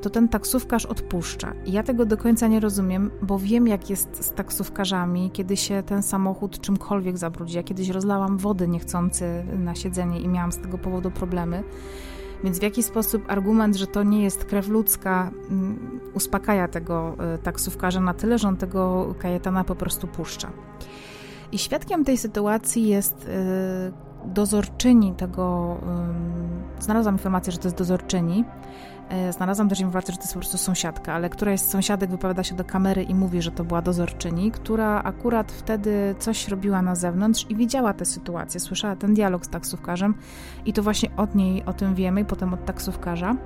[0.00, 1.52] to ten taksówkarz odpuszcza.
[1.66, 6.02] Ja tego do końca nie rozumiem, bo wiem, jak jest z taksówkarzami, kiedy się ten
[6.02, 7.56] samochód czymkolwiek zabrudzi.
[7.56, 11.64] Ja kiedyś rozlałam wody niechcący na siedzenie i miałam z tego powodu problemy.
[12.44, 17.38] Więc w jaki sposób argument, że to nie jest krew ludzka, mm, uspokaja tego e,
[17.38, 20.50] taksówkarza na tyle, że on tego kajetana po prostu puszcza.
[21.52, 23.92] I świadkiem tej sytuacji jest e,
[24.24, 25.76] dozorczyni tego.
[26.80, 28.93] Znalazłam informację, że to jest dozorczyni E,
[29.30, 32.54] znalazłam też informację, że to jest po prostu sąsiadka, ale któraś z sąsiadek wypowiada się
[32.54, 37.46] do kamery i mówi, że to była dozorczyni, która akurat wtedy coś robiła na zewnątrz
[37.48, 40.14] i widziała tę sytuację, słyszała ten dialog z taksówkarzem
[40.66, 43.36] i to właśnie od niej o tym wiemy i potem od taksówkarza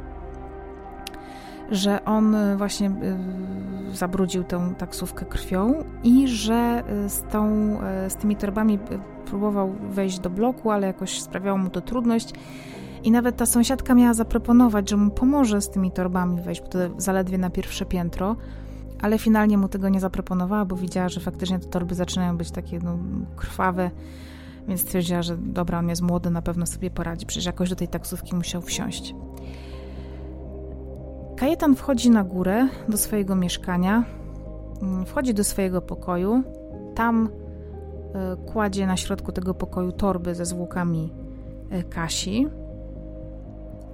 [1.70, 2.90] że on właśnie
[3.92, 7.76] y, zabrudził tę taksówkę krwią i że y, z, tą,
[8.08, 8.78] z tymi torbami
[9.24, 12.32] próbował wejść do bloku, ale jakoś sprawiało mu to trudność
[13.04, 16.62] i nawet ta sąsiadka miała zaproponować, że mu pomoże z tymi torbami wejść,
[16.98, 18.36] zaledwie na pierwsze piętro,
[19.00, 22.78] ale finalnie mu tego nie zaproponowała, bo widziała, że faktycznie te torby zaczynają być takie
[22.78, 22.98] no,
[23.36, 23.90] krwawe,
[24.68, 27.88] więc stwierdziła, że dobra, on jest młody, na pewno sobie poradzi, przecież jakoś do tej
[27.88, 29.14] taksówki musiał wsiąść.
[31.36, 34.04] Kajetan wchodzi na górę do swojego mieszkania,
[34.82, 36.42] mm, wchodzi do swojego pokoju,
[36.94, 37.28] tam
[38.14, 41.12] e, kładzie na środku tego pokoju torby ze zwłokami
[41.70, 42.48] e, Kasi,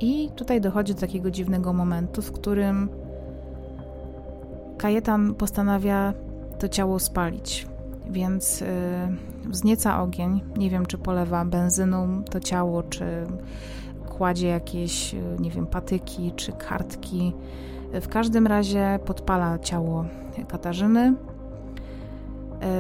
[0.01, 2.89] i tutaj dochodzi do takiego dziwnego momentu, w którym
[4.79, 6.15] Kajetan postanawia
[6.59, 7.67] to ciało spalić.
[8.11, 8.69] Więc yy,
[9.51, 10.43] wznieca ogień.
[10.57, 13.05] Nie wiem, czy polewa benzyną to ciało, czy
[14.09, 17.35] kładzie jakieś, y, nie wiem, patyki, czy kartki.
[17.93, 20.05] W każdym razie podpala ciało
[20.49, 21.15] Katarzyny,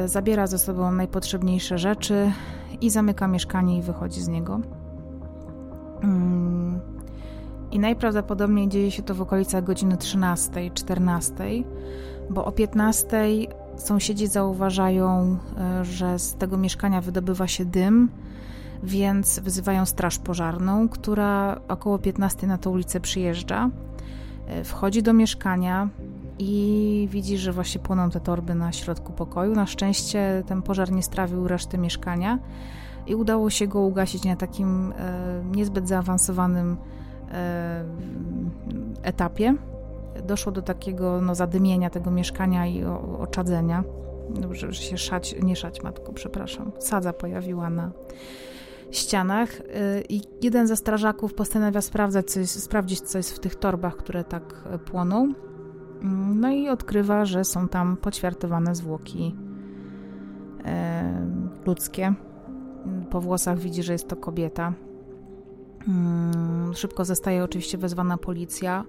[0.02, 2.32] yy, zabiera ze sobą najpotrzebniejsze rzeczy
[2.80, 4.60] i zamyka mieszkanie i wychodzi z niego.
[6.02, 6.93] Yy
[7.74, 11.34] i najprawdopodobniej dzieje się to w okolicach godziny 13, 14,
[12.30, 13.26] bo o 15
[13.76, 18.08] sąsiedzi zauważają, e, że z tego mieszkania wydobywa się dym,
[18.82, 23.70] więc wzywają straż pożarną, która około 15 na tę ulicę przyjeżdża,
[24.46, 25.88] e, wchodzi do mieszkania
[26.38, 29.54] i widzi, że właśnie płoną te torby na środku pokoju.
[29.54, 32.38] Na szczęście ten pożar nie strawił reszty mieszkania
[33.06, 36.76] i udało się go ugasić na takim e, niezbyt zaawansowanym
[39.02, 39.54] etapie
[40.26, 42.84] doszło do takiego no, zadymienia tego mieszkania i
[43.18, 43.84] oczadzenia.
[44.50, 47.90] Że się szać, nie szać matko, przepraszam, sadza pojawiła na
[48.90, 54.24] ścianach e, i jeden ze strażaków postanawia sprawdzać, sprawdzić, co jest w tych torbach, które
[54.24, 55.34] tak płoną.
[56.02, 59.36] Mm, no i odkrywa, że są tam poćwiartowane zwłoki
[60.64, 61.26] e,
[61.66, 62.14] ludzkie.
[63.10, 64.72] Po włosach widzi, że jest to kobieta.
[65.88, 68.84] Mm, szybko zostaje oczywiście wezwana policja.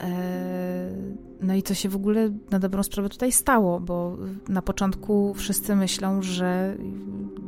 [0.00, 0.90] E,
[1.40, 4.16] no i co się w ogóle na dobrą sprawę tutaj stało, bo
[4.48, 6.76] na początku wszyscy myślą, że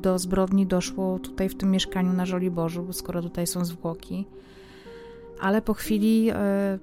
[0.03, 4.27] do zbrodni doszło tutaj w tym mieszkaniu na Żoliborzu, skoro tutaj są zwłoki.
[5.41, 6.79] Ale po chwili e,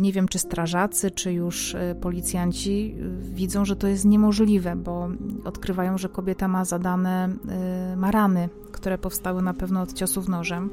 [0.00, 5.08] nie wiem, czy strażacy, czy już e, policjanci widzą, że to jest niemożliwe, bo
[5.44, 7.28] odkrywają, że kobieta ma zadane,
[7.96, 10.70] ma rany, które powstały na pewno od ciosów nożem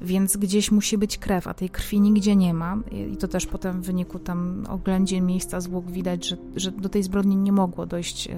[0.00, 2.76] więc gdzieś musi być krew, a tej krwi nigdzie nie ma.
[3.12, 7.02] I to też potem w wyniku tam oględzin miejsca zwłok widać, że, że do tej
[7.02, 8.28] zbrodni nie mogło dojść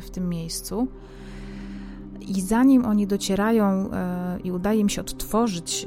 [0.00, 0.88] w tym miejscu.
[2.20, 3.90] I zanim oni docierają
[4.44, 5.86] i udaje im się odtworzyć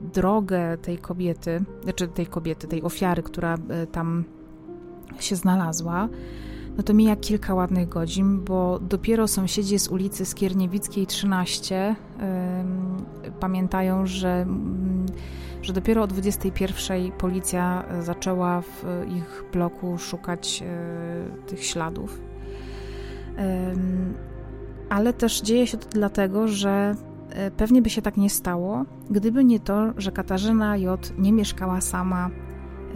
[0.00, 3.56] drogę tej kobiety, znaczy tej kobiety, tej ofiary, która
[3.92, 4.24] tam
[5.18, 6.08] się znalazła,
[6.76, 11.96] no to mija kilka ładnych godzin, bo dopiero sąsiedzi z ulicy Skierniewickiej 13
[13.24, 14.46] yy, pamiętają, że,
[15.08, 20.66] yy, że dopiero o 21 policja zaczęła w ich bloku szukać yy,
[21.46, 22.20] tych śladów.
[24.88, 27.13] Ale też dzieje się to dlatego, że e,
[27.56, 31.12] pewnie by się tak nie stało, gdyby nie to, że Katarzyna J.
[31.18, 32.30] nie mieszkała sama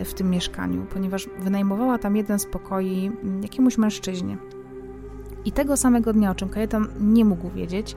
[0.04, 4.36] w tym mieszkaniu, ponieważ wynajmowała tam jeden z pokoi mm, jakiemuś mężczyźnie.
[5.44, 7.96] I tego samego dnia, o czym Kajetan nie mógł wiedzieć,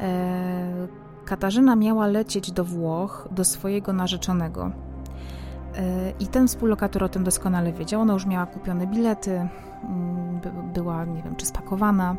[0.00, 0.88] e,
[1.24, 4.70] Katarzyna miała lecieć do Włoch do swojego narzeczonego.
[6.20, 8.00] I ten współlokator o tym doskonale wiedział.
[8.00, 10.40] Ona już miała kupione bilety, mm,
[10.74, 12.16] była, nie wiem, czy spakowana.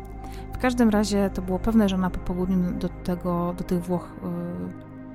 [0.52, 4.12] W każdym razie to było pewne, że ona po południu do, tego, do tych Włoch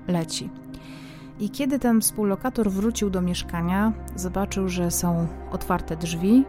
[0.07, 0.49] e, leci.
[1.39, 6.45] I kiedy ten współlokator wrócił do mieszkania, zobaczył, że są otwarte drzwi,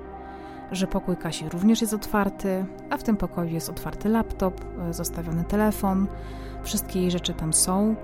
[0.72, 5.44] że pokój Kasi również jest otwarty, a w tym pokoju jest otwarty laptop, e, zostawiony
[5.44, 6.07] telefon,
[6.62, 7.96] wszystkie jej rzeczy tam są.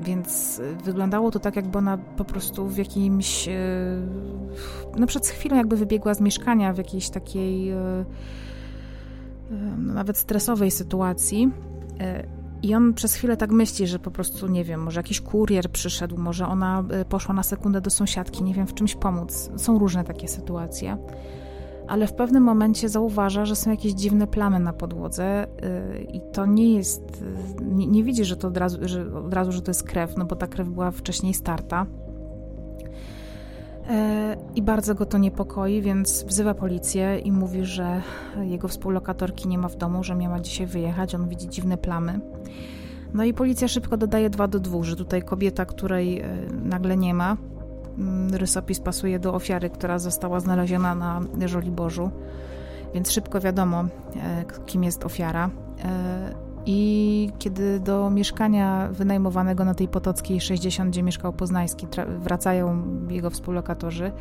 [0.00, 3.48] Więc wyglądało to tak, jakby ona po prostu w jakimś.
[3.48, 3.52] E,
[4.96, 7.72] no, przed chwilą, jakby wybiegła z mieszkania w jakiejś takiej.
[9.78, 11.50] No, nawet stresowej sytuacji.
[12.62, 16.18] I on przez chwilę tak myśli, że po prostu, nie wiem, może jakiś kurier przyszedł,
[16.18, 19.50] może ona y, poszła na sekundę do sąsiadki, nie wiem, w czymś pomóc.
[19.56, 20.96] Są różne takie sytuacje.
[21.92, 26.46] Ale w pewnym momencie zauważa, że są jakieś dziwne plamy na podłodze y, i to
[26.46, 27.22] nie jest,
[27.60, 30.16] y, nie, nie widzi, że to od razu, że od razu, że to jest krew,
[30.16, 31.86] no bo ta krew była wcześniej starta.
[33.88, 38.02] E, I bardzo go to niepokoi, więc wzywa policję i mówi, że
[38.42, 41.14] jego współlokatorki nie ma w domu, że miała dzisiaj wyjechać.
[41.14, 42.20] On widzi dziwne plamy.
[43.14, 47.14] No i policja szybko dodaje dwa do dwóch, że tutaj kobieta, której e, nagle nie
[47.14, 47.36] ma,
[48.32, 52.10] rysopis pasuje do ofiary, która została znaleziona na Żoliborzu,
[52.94, 53.84] więc szybko wiadomo,
[54.16, 55.50] e, kim jest ofiara.
[56.66, 61.86] I kiedy do mieszkania wynajmowanego na tej Potockiej 60, gdzie mieszkał Poznański,
[62.18, 64.12] wracają jego współlokatorzy,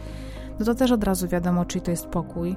[0.60, 2.56] no to też od razu wiadomo, czy to jest pokój.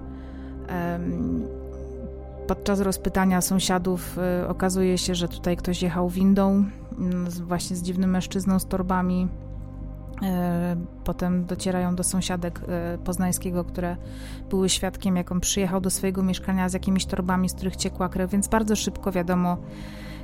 [2.46, 6.64] Podczas rozpytania sąsiadów y, okazuje się, że tutaj ktoś jechał windą,
[6.98, 9.28] mm, właśnie z dziwnym mężczyzną z torbami.
[10.22, 13.96] E, potem docierają do sąsiadek e, poznańskiego, które
[14.50, 18.30] były świadkiem, jak on przyjechał do swojego mieszkania z jakimiś torbami, z których ciekła krew,
[18.30, 19.56] więc bardzo szybko wiadomo,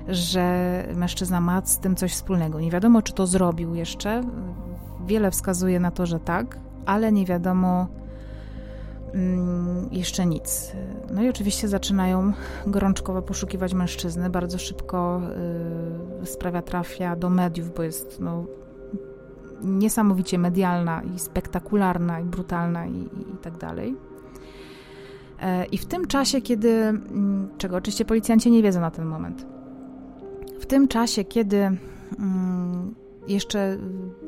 [0.09, 2.61] że mężczyzna ma z tym coś wspólnego.
[2.61, 4.23] Nie wiadomo, czy to zrobił jeszcze.
[5.07, 7.87] Wiele wskazuje na to, że tak, ale nie wiadomo
[9.15, 10.73] mm, jeszcze nic.
[11.11, 12.33] No i oczywiście zaczynają
[12.67, 14.31] gorączkowo poszukiwać mężczyzny.
[14.31, 15.21] Bardzo szybko
[16.23, 18.45] y, sprawia trafia do mediów, bo jest no,
[19.63, 23.97] niesamowicie medialna i spektakularna i brutalna i, i, i tak dalej.
[25.41, 29.47] E, I w tym czasie, kiedy, mm, czego oczywiście policjanci nie wiedzą na ten moment,
[30.61, 31.57] w tym czasie, kiedy
[32.19, 32.95] mm,
[33.29, 33.79] jeszcze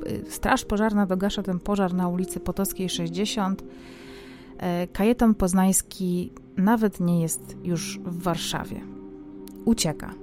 [0.07, 3.64] y, Straż Pożarna dogasza ten pożar na ulicy Potockiej 60,
[4.59, 8.80] e, Kajetan Poznański nawet nie jest już w Warszawie.
[9.64, 10.14] Ucieka.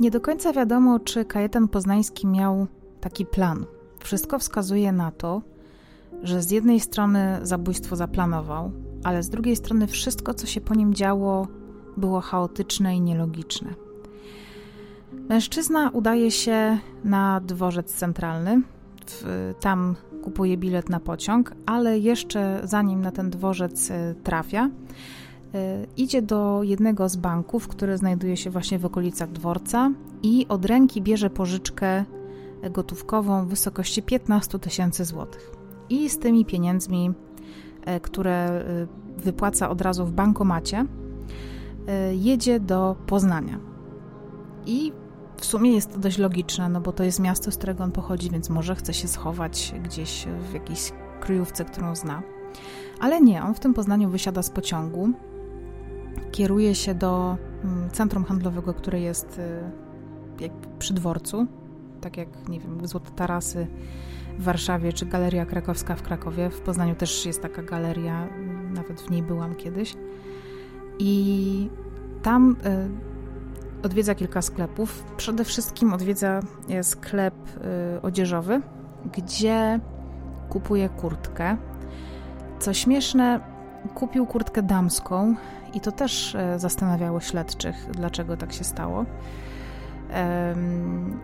[0.00, 2.66] Nie do końca wiadomo, czy Kajetan Poznański miał
[3.00, 3.66] taki plan.
[3.98, 5.42] Wszystko wskazuje na to,
[6.22, 8.72] że z jednej strony zabójstwo zaplanował,
[9.04, 11.48] ale z drugiej strony wszystko, co się po nim działo,
[11.96, 13.74] było chaotyczne i nielogiczne.
[15.28, 18.62] Mężczyzna udaje się na dworzec centralny.
[19.60, 24.70] Tam kupuje bilet na pociąg, ale jeszcze zanim na ten dworzec e, trafia,
[25.54, 29.90] e, idzie do jednego z banków, który znajduje się właśnie w okolicach dworca
[30.22, 32.04] i od ręki bierze pożyczkę
[32.70, 35.50] gotówkową w wysokości 15 tysięcy złotych.
[35.88, 37.12] I z tymi pieniędzmi,
[38.02, 38.64] które
[39.16, 40.86] wypłaca od razu w bankomacie,
[42.12, 43.58] jedzie do Poznania.
[44.66, 44.92] I
[45.36, 48.30] w sumie jest to dość logiczne, no bo to jest miasto, z którego on pochodzi,
[48.30, 52.22] więc może chce się schować gdzieś w jakiejś kryjówce, którą zna.
[53.00, 55.10] Ale nie, on w tym Poznaniu wysiada z pociągu,
[56.30, 59.40] kieruje się do mm, centrum handlowego, które jest
[60.78, 61.46] przy dworcu,
[62.00, 63.66] tak jak, nie wiem, Złote Tarasy
[64.38, 66.50] w Warszawie, czy Galeria Krakowska w Krakowie.
[66.50, 68.28] W Poznaniu też jest taka galeria,
[68.74, 69.94] nawet w niej byłam kiedyś.
[70.98, 71.70] I
[72.22, 72.56] tam
[73.82, 75.04] y, odwiedza kilka sklepów.
[75.16, 77.34] Przede wszystkim odwiedza e, sklep
[77.96, 78.60] y, odzieżowy,
[79.12, 79.80] gdzie
[80.48, 81.56] kupuje kurtkę.
[82.58, 83.40] Co śmieszne,
[83.94, 85.34] kupił kurtkę damską
[85.74, 89.04] i to też zastanawiało śledczych, dlaczego tak się stało.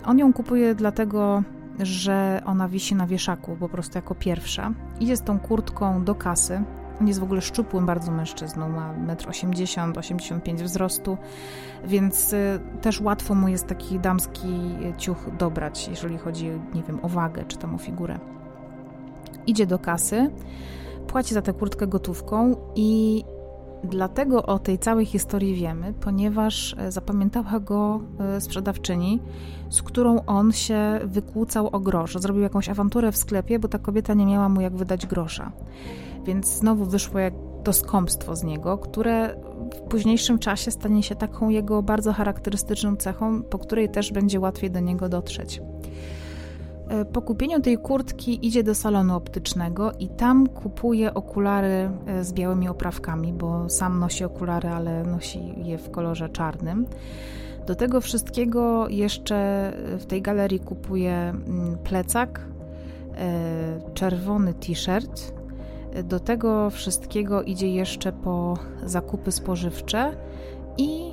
[0.05, 1.43] On ją kupuje dlatego,
[1.79, 4.73] że ona wisi na wieszaku po prostu jako pierwsza.
[5.01, 6.63] Idzie z tą kurtką do kasy.
[7.01, 11.17] On jest w ogóle szczupłym bardzo mężczyzną, ma 1,80 m, 85 wzrostu,
[11.85, 17.09] więc e, też łatwo mu jest taki damski ciuch dobrać, jeżeli chodzi, nie wiem, o
[17.09, 18.19] wagę czy tam o figurę.
[19.47, 20.31] Idzie do kasy,
[21.07, 23.25] płaci za tę kurtkę gotówką i
[23.85, 29.21] Dlatego o tej całej historii wiemy, ponieważ e, zapamiętała go e, sprzedawczyni,
[29.71, 32.15] z którą on się wykłócał o grosz.
[32.15, 35.53] Zrobił jakąś awanturę w sklepie, bo ta kobieta nie miała mu jak wydać grosza.
[36.25, 39.37] Więc znowu wyszło jak to skąpstwo z niego, które
[39.75, 44.71] w późniejszym czasie stanie się taką jego bardzo charakterystyczną cechą, po której też będzie łatwiej
[44.71, 45.61] do niego dotrzeć.
[46.89, 52.33] E, po kupieniu tej kurtki idzie do salonu optycznego i tam kupuje okulary e, z
[52.33, 56.87] białymi oprawkami, bo sam nosi okulary, ale nosi je w kolorze czarnym.
[57.67, 62.41] Do tego wszystkiego jeszcze w tej galerii kupuje mm, plecak,
[63.15, 65.33] e, czerwony t-shirt.
[66.05, 70.17] Do tego wszystkiego idzie jeszcze po zakupy spożywcze
[70.79, 71.13] i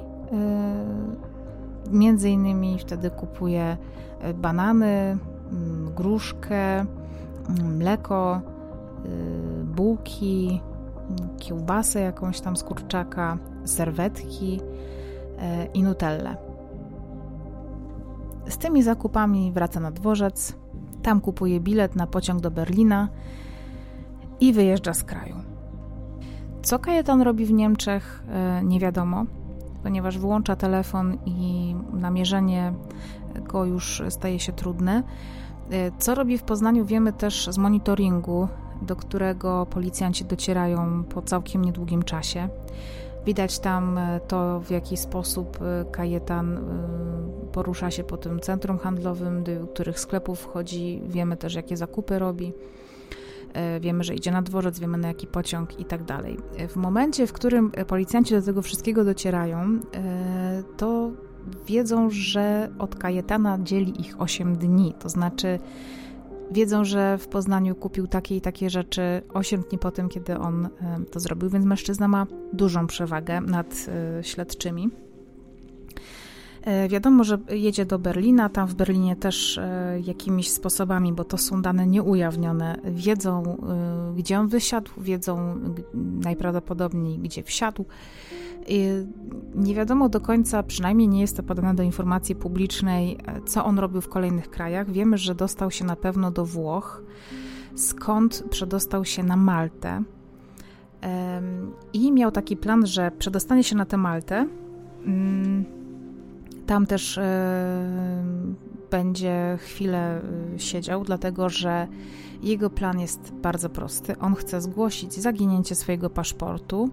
[1.92, 3.78] między innymi wtedy kupuje
[4.36, 5.18] banany,
[5.96, 8.42] gruszkę, mm, mleko,
[9.06, 10.62] y, bułki,
[11.40, 16.36] kiełbasę jakąś tam z kurczaka, serwetki y, i nutellę.
[18.48, 20.56] Z tymi zakupami wraca na dworzec,
[21.02, 23.10] tam kupuje bilet na pociąg do Berlina
[24.40, 25.36] i wyjeżdża z kraju.
[26.62, 28.24] Co Kajetan robi w Niemczech,
[28.62, 29.26] y, nie wiadomo,
[29.84, 32.74] ponieważ wyłącza telefon i namierzenie
[33.42, 35.04] go już staje się trudne.
[35.72, 38.48] E, co robi w Poznaniu wiemy też z monitoringu,
[38.82, 42.50] do którego policjanci docierają po całkiem niedługim czasie.
[43.26, 46.60] Widać tam e, to, w jaki sposób e, Kajetan
[47.52, 51.02] porusza się po tym centrum handlowym, do których sklepów wchodzi.
[51.08, 52.54] Wiemy też, jakie zakupy robi.
[53.80, 56.38] Wiemy, że idzie na dworzec, wiemy na jaki pociąg i tak dalej.
[56.70, 59.80] W momencie, w którym policjanci do tego wszystkiego docierają,
[60.78, 61.12] to
[61.68, 65.60] wiedzą, że od Kajetana dzieli ich 8 dni, to znaczy
[66.52, 70.70] wiedzą, że w Poznaniu kupił takie i takie rzeczy 8 dni po tym, kiedy on
[71.12, 74.90] to zrobił, więc mężczyzna ma dużą przewagę nad e, śledczymi.
[76.62, 81.38] E, wiadomo, że jedzie do Berlina, tam w Berlinie też e, jakimiś sposobami, bo to
[81.38, 83.58] są dane nieujawnione, wiedzą,
[84.16, 85.60] gdzie on wysiadł, wiedzą
[85.94, 87.86] najprawdopodobniej, gdzie wsiadł.
[89.56, 94.02] Nie wiadomo do końca, przynajmniej nie jest to podane do informacji publicznej, co on robił
[94.02, 94.92] w kolejnych krajach.
[94.92, 97.04] Wiemy, że dostał się na pewno do Włoch,
[97.76, 100.04] skąd przedostał się na Maltę.
[101.94, 104.48] I miał taki plan, że przedostanie się na tę Maltę.
[105.06, 105.66] Mm,
[106.66, 107.20] tam też
[108.94, 110.22] będzie chwilę
[110.56, 111.88] y, siedział, dlatego że
[112.44, 114.20] jego plan jest bardzo prosty.
[114.20, 116.90] On chce zgłosić zaginięcie swojego paszportu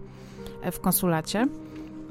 [0.73, 1.47] w konsulacie,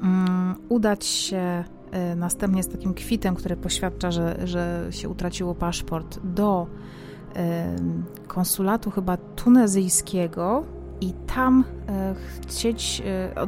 [0.02, 1.64] mm, udać się
[2.12, 8.90] y, następnie z takim kwitem, który poświadcza, że, że się utraciło paszport, do y, konsulatu
[8.90, 10.64] chyba tunezyjskiego
[11.00, 13.02] i tam y, chcieć,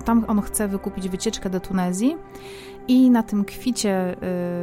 [0.04, 2.16] tam on chce wykupić wycieczkę do Tunezji
[2.88, 4.16] i na tym kwicie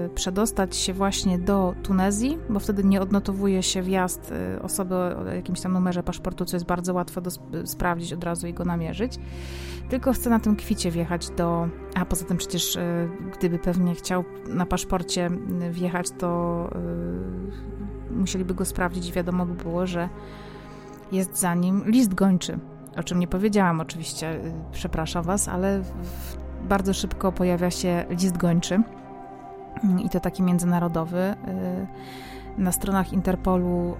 [0.05, 5.25] y, przedostać się właśnie do Tunezji, bo wtedy nie odnotowuje się wjazd y, osoby o
[5.25, 7.31] jakimś tam numerze paszportu, co jest bardzo łatwo do
[7.65, 9.15] sprawdzić od razu i go namierzyć.
[9.89, 11.69] Tylko chce na tym kwicie wjechać do.
[11.95, 15.29] A poza tym przecież, y, gdyby pewnie chciał na paszporcie
[15.71, 16.69] wjechać, to
[18.11, 20.09] musieliby go sprawdzić i wiadomo by było, że
[21.11, 22.59] jest za nim list gończy.
[22.97, 24.39] O czym nie powiedziałam oczywiście,
[24.71, 28.81] przepraszam Was, ale w bardzo szybko pojawia się list gończy
[30.05, 31.19] i to taki międzynarodowy.
[31.47, 31.87] Y,
[32.57, 33.95] Na stronach Interpolu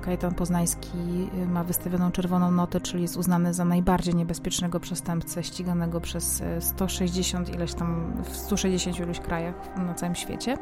[0.00, 6.42] Kajetan Poznański ma wystawioną czerwoną notę, czyli jest uznany za najbardziej niebezpiecznego przestępcę ściganego przez
[6.60, 10.56] 160 ileś tam, w 160 iluś krajach na całym świecie.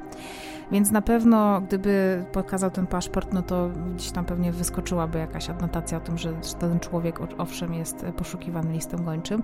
[0.72, 5.98] Więc na pewno, gdyby pokazał ten paszport, no to gdzieś tam pewnie wyskoczyłaby jakaś adnotacja
[5.98, 9.42] o tym, że ten człowiek owszem jest poszukiwany listem gończym.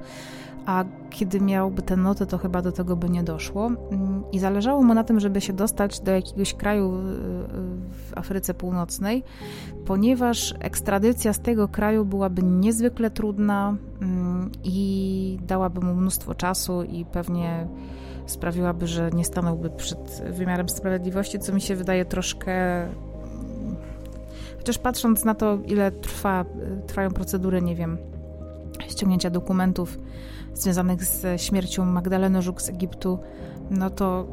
[0.66, 3.66] A kiedy miałby tę notę, to chyba do tego by nie doszło.
[3.66, 7.00] Mm, I zależało mu na tym, żeby się dostać do jakiegoś kraju y,
[7.90, 9.22] w Afryce Północnej,
[9.86, 17.04] ponieważ ekstradycja z tego kraju byłaby niezwykle trudna mm, i dałaby mu mnóstwo czasu i
[17.04, 17.66] pewnie
[18.26, 22.52] sprawiłaby, że nie stanąłby przed wymiarem sprawiedliwości, co mi się wydaje troszkę.
[24.58, 26.44] Chociaż patrząc na to, ile trwa,
[26.86, 27.98] trwają procedury, nie wiem,
[28.88, 29.98] ściągnięcia dokumentów
[30.54, 33.18] związanych z śmiercią Magdaleny Żuk z Egiptu,
[33.70, 34.26] no to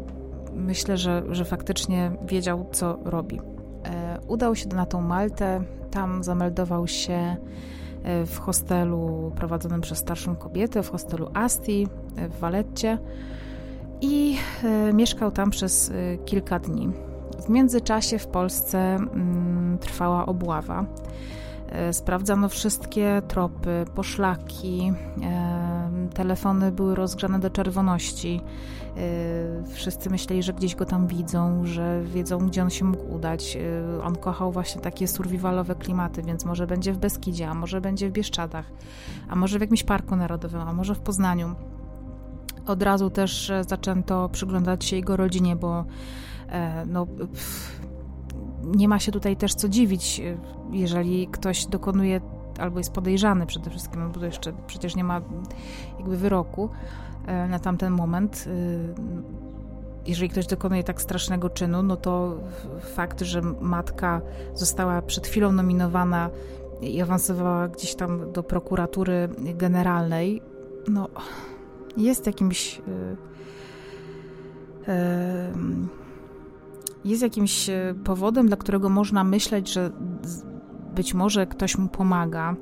[0.56, 3.40] myślę, że, że faktycznie wiedział, co robi.
[3.86, 7.36] E, udał się na tą Maltę, tam zameldował się
[8.04, 12.98] e, w hostelu prowadzonym przez starszą kobietę, w hostelu Asti e, w Waletcie
[14.02, 14.38] i
[14.94, 15.92] mieszkał tam przez
[16.26, 16.90] kilka dni.
[17.46, 20.86] W międzyczasie w Polsce mm, trwała obława.
[21.72, 24.94] E, sprawdzano wszystkie tropy, poszlaki,
[26.14, 28.42] telefony były rozgrzane do czerwoności.
[29.74, 33.58] Wszyscy myśleli, że gdzieś go tam widzą, że wiedzą, gdzie on się mógł udać.
[34.04, 38.12] On kochał właśnie takie survivalowe klimaty, więc może będzie w Beskidzie, a może będzie w
[38.12, 38.72] Bieszczadach,
[39.30, 41.56] a może w jakimś parku narodowym, a może w Poznaniu.
[42.66, 45.86] Od razu też e, zaczęto przyglądać się jego rodzinie, bo
[46.50, 47.08] e, no,
[48.64, 50.38] nie ma się tutaj też co dziwić, e,
[50.72, 52.22] jeżeli ktoś dokonuje
[52.60, 55.22] albo jest podejrzany przede wszystkim, bo to jeszcze przecież nie ma
[56.00, 56.70] jakby wyroku
[57.50, 58.50] na tamten moment.
[60.08, 62.38] Jeżeli ktoś dokonuje tak strasznego czynu, no to
[62.96, 64.22] fakt, że matka
[64.56, 66.30] została przed chwilą nominowana
[66.82, 70.42] i awansowała gdzieś tam do prokuratury generalnej,
[70.88, 71.08] no
[71.98, 72.80] jest jakimś.
[72.80, 72.82] Y,
[74.92, 76.02] y,
[77.06, 79.92] jest jakimś y, powodem, dla którego można myśleć, że
[80.96, 82.56] być może ktoś mu pomaga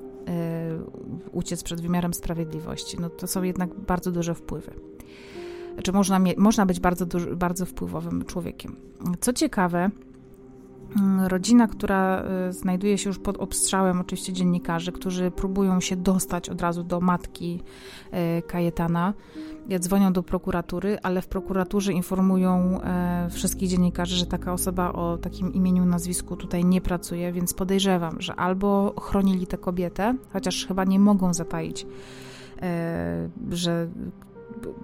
[1.32, 2.98] uciec przed wymiarem sprawiedliwości.
[3.00, 4.72] No to są jednak bardzo duże wpływy.
[5.84, 7.06] Czy można, można być bardzo,
[7.36, 8.76] bardzo wpływowym człowiekiem.
[9.20, 9.92] Co ciekawe,
[10.96, 16.50] Mm, rodzina, która y, znajduje się już pod obstrzałem oczywiście dziennikarzy, którzy próbują się dostać
[16.50, 17.62] od razu do matki
[18.40, 19.14] y, Kajetana.
[19.78, 25.53] Dzwonią do prokuratury, ale w prokuraturze informują e, wszystkich dziennikarzy, że taka osoba o takim
[25.53, 30.99] imieniu, nazwisku tutaj nie pracuje, więc podejrzewam, że albo chronili tę kobietę, chociaż chyba nie
[30.99, 31.88] mogą zataić,
[32.61, 33.88] e, że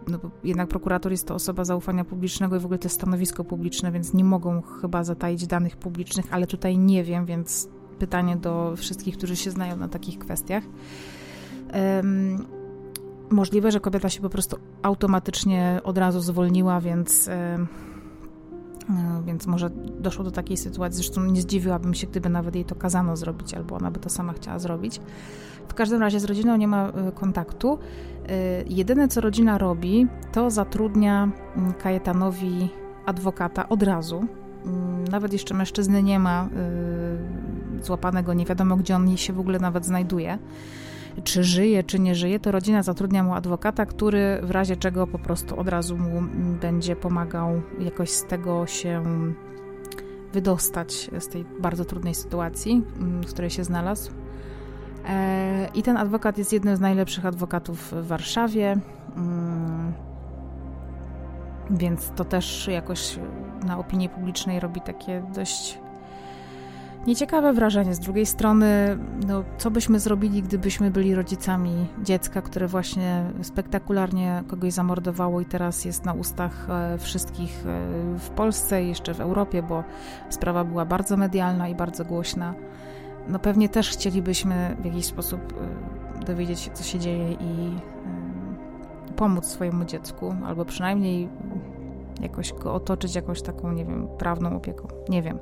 [0.07, 3.91] no jednak prokurator jest to osoba zaufania publicznego i w ogóle to jest stanowisko publiczne,
[3.91, 7.69] więc nie mogą chyba zataić danych publicznych, ale tutaj nie wiem, więc
[7.99, 10.63] pytanie do wszystkich, którzy się znają na takich kwestiach.
[13.35, 17.29] Możliwe, że kobieta się po prostu automatycznie od razu zwolniła, więc.
[17.57, 17.67] Um,
[19.25, 19.69] więc może
[19.99, 20.97] doszło do takiej sytuacji.
[20.97, 24.33] Zresztą nie zdziwiłabym się, gdyby nawet jej to kazano zrobić, albo ona by to sama
[24.33, 25.01] chciała zrobić.
[25.67, 27.79] W każdym razie z rodziną nie ma e, kontaktu.
[28.29, 32.69] E, jedyne, co rodzina robi, to zatrudnia mm, Kajetanowi
[33.05, 34.25] adwokata od razu.
[34.65, 36.49] Mm, nawet jeszcze mężczyzny nie ma
[37.81, 40.37] e, złapanego, nie wiadomo gdzie on się w ogóle nawet znajduje.
[41.23, 45.19] Czy żyje, czy nie żyje, to rodzina zatrudnia mu adwokata, który w razie czego po
[45.19, 49.03] prostu od razu mu mm, będzie pomagał jakoś z tego się
[50.33, 52.83] wydostać, z tej bardzo trudnej sytuacji,
[53.27, 54.11] w której się znalazł.
[55.07, 58.77] E, I ten adwokat jest jednym z najlepszych adwokatów w Warszawie.
[59.17, 59.93] Mm,
[61.69, 63.19] więc to też jakoś
[63.65, 65.79] na opinii publicznej robi takie dość
[67.07, 67.95] nieciekawe wrażenie.
[67.95, 68.97] Z drugiej strony,
[69.27, 75.85] no, co byśmy zrobili, gdybyśmy byli rodzicami dziecka, które właśnie spektakularnie kogoś zamordowało i teraz
[75.85, 79.83] jest na ustach e, wszystkich e, w Polsce i jeszcze w Europie, bo
[80.29, 82.53] sprawa była bardzo medialna i bardzo głośna
[83.27, 85.53] no pewnie też chcielibyśmy w jakiś sposób
[86.21, 87.75] y, dowiedzieć się, co się dzieje i
[89.15, 91.29] pomóc swojemu dziecku, albo przynajmniej
[92.21, 94.87] jakoś go otoczyć jakąś taką, nie wiem, prawną opieką.
[95.09, 95.39] Nie wiem.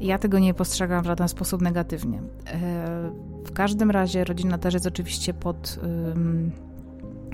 [0.00, 2.18] Ja tego nie postrzegam w żaden sposób negatywnie.
[2.18, 3.10] E,
[3.44, 5.78] w każdym razie rodzina też jest oczywiście pod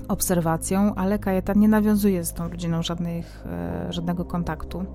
[0.07, 4.85] obserwacją, ale Kajetan nie nawiązuje z tą rodziną żadnych, e, żadnego kontaktu.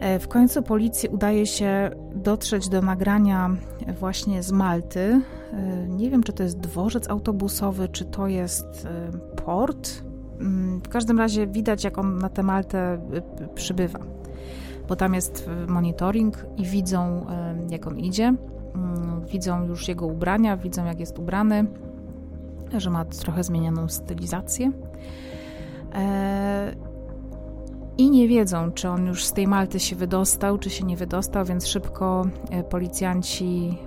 [0.00, 3.56] E, w końcu policji udaje się dotrzeć do nagrania
[4.00, 5.20] właśnie z Malty.
[5.88, 8.88] Nie wiem, czy to jest dworzec autobusowy, czy to jest
[9.44, 9.90] port.
[10.40, 12.98] Mm, w każdym razie widać, jak on na tę Maltę
[13.54, 14.13] przybywa.
[14.88, 17.26] Bo tam jest monitoring i widzą,
[17.70, 18.34] jak on idzie,
[18.74, 21.66] mm, widzą już jego ubrania, widzą, jak jest ubrany,
[22.78, 24.72] że ma trochę zmienioną stylizację.
[25.94, 26.74] E,
[27.98, 31.44] I nie wiedzą, czy on już z tej Malty się wydostał, czy się nie wydostał,
[31.44, 33.78] więc szybko e, policjanci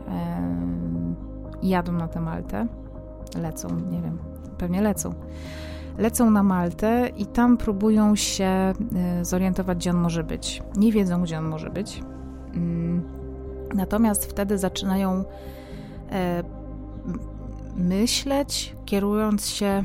[1.63, 2.67] jadą na tę Maltę.
[3.35, 4.17] Lecą, nie wiem,
[4.57, 5.13] pewnie lecą.
[5.97, 8.73] Lecą na Maltę i tam próbują się e,
[9.21, 10.63] zorientować, gdzie on może być.
[10.75, 12.01] Nie wiedzą, gdzie on może być.
[12.53, 13.03] Mm,
[13.73, 15.23] natomiast wtedy zaczynają
[17.77, 19.83] myśleć, kierując się e,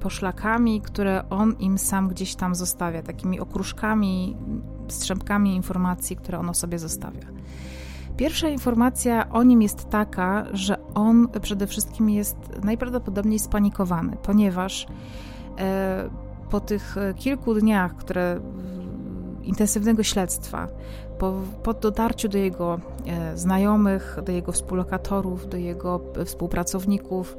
[0.00, 4.36] poszlakami, które on im sam gdzieś tam zostawia, takimi okruszkami,
[4.88, 7.26] strzępkami informacji, które on o sobie zostawia.
[8.16, 14.86] Pierwsza informacja o nim jest taka, że on przede wszystkim jest najprawdopodobniej spanikowany, ponieważ
[15.58, 16.10] e,
[16.50, 18.40] po tych kilku dniach, które
[19.42, 20.68] intensywnego śledztwa,
[21.18, 27.36] po, po dotarciu do jego e, znajomych, do jego współlokatorów, do jego współpracowników,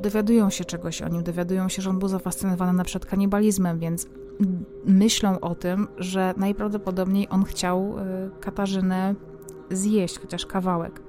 [0.00, 4.06] dowiadują się czegoś o nim, dowiadują się, że on był zafascynowany na przykład kanibalizmem, więc
[4.84, 9.14] myślą o tym, że najprawdopodobniej on chciał e, Katarzynę
[9.70, 11.02] zjeść, chociaż kawałek.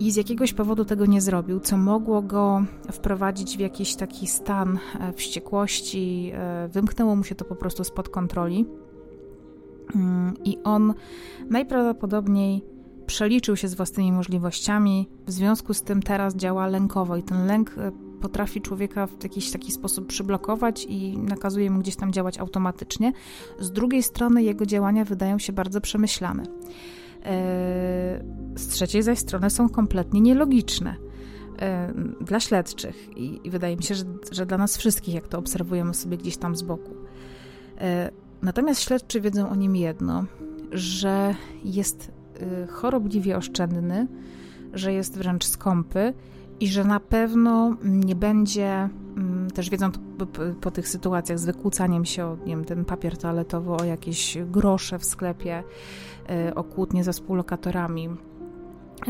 [0.00, 4.78] I z jakiegoś powodu tego nie zrobił, co mogło go wprowadzić w jakiś taki stan
[5.00, 6.32] e, wściekłości,
[6.68, 8.66] wymknęło mu się to po prostu spod kontroli.
[9.94, 10.94] Mm, I on
[11.50, 12.64] najprawdopodobniej
[13.06, 17.78] przeliczył się z własnymi możliwościami, w związku z tym teraz działa lękowo i ten lęk
[17.78, 23.12] e, potrafi człowieka w jakiś taki sposób przyblokować i nakazuje mu gdzieś tam działać automatycznie.
[23.58, 26.42] Z drugiej strony jego działania wydają się bardzo przemyślane.
[27.26, 28.24] E,
[28.56, 30.96] z trzeciej zaś strony są kompletnie nielogiczne
[31.58, 35.94] e, dla śledczych i, wydaje mi się, że, że dla nas wszystkich, jak to obserwujemy
[35.94, 36.90] sobie gdzieś tam z boku.
[38.42, 40.24] Natomiast śledczy wiedzą o nim jedno,
[40.72, 42.12] że jest
[42.68, 44.06] chorobliwie oszczędny,
[44.72, 46.12] że jest wręcz skąpy
[46.60, 49.90] i że na pewno nie będzie, mm, też wiedzą
[50.60, 54.98] po tych sytuacjach z wykłócaniem się o nie wiem, ten papier toaletowy, o jakieś grosze
[54.98, 55.62] w sklepie,
[56.54, 58.08] o kłótnie ze współlokatorami.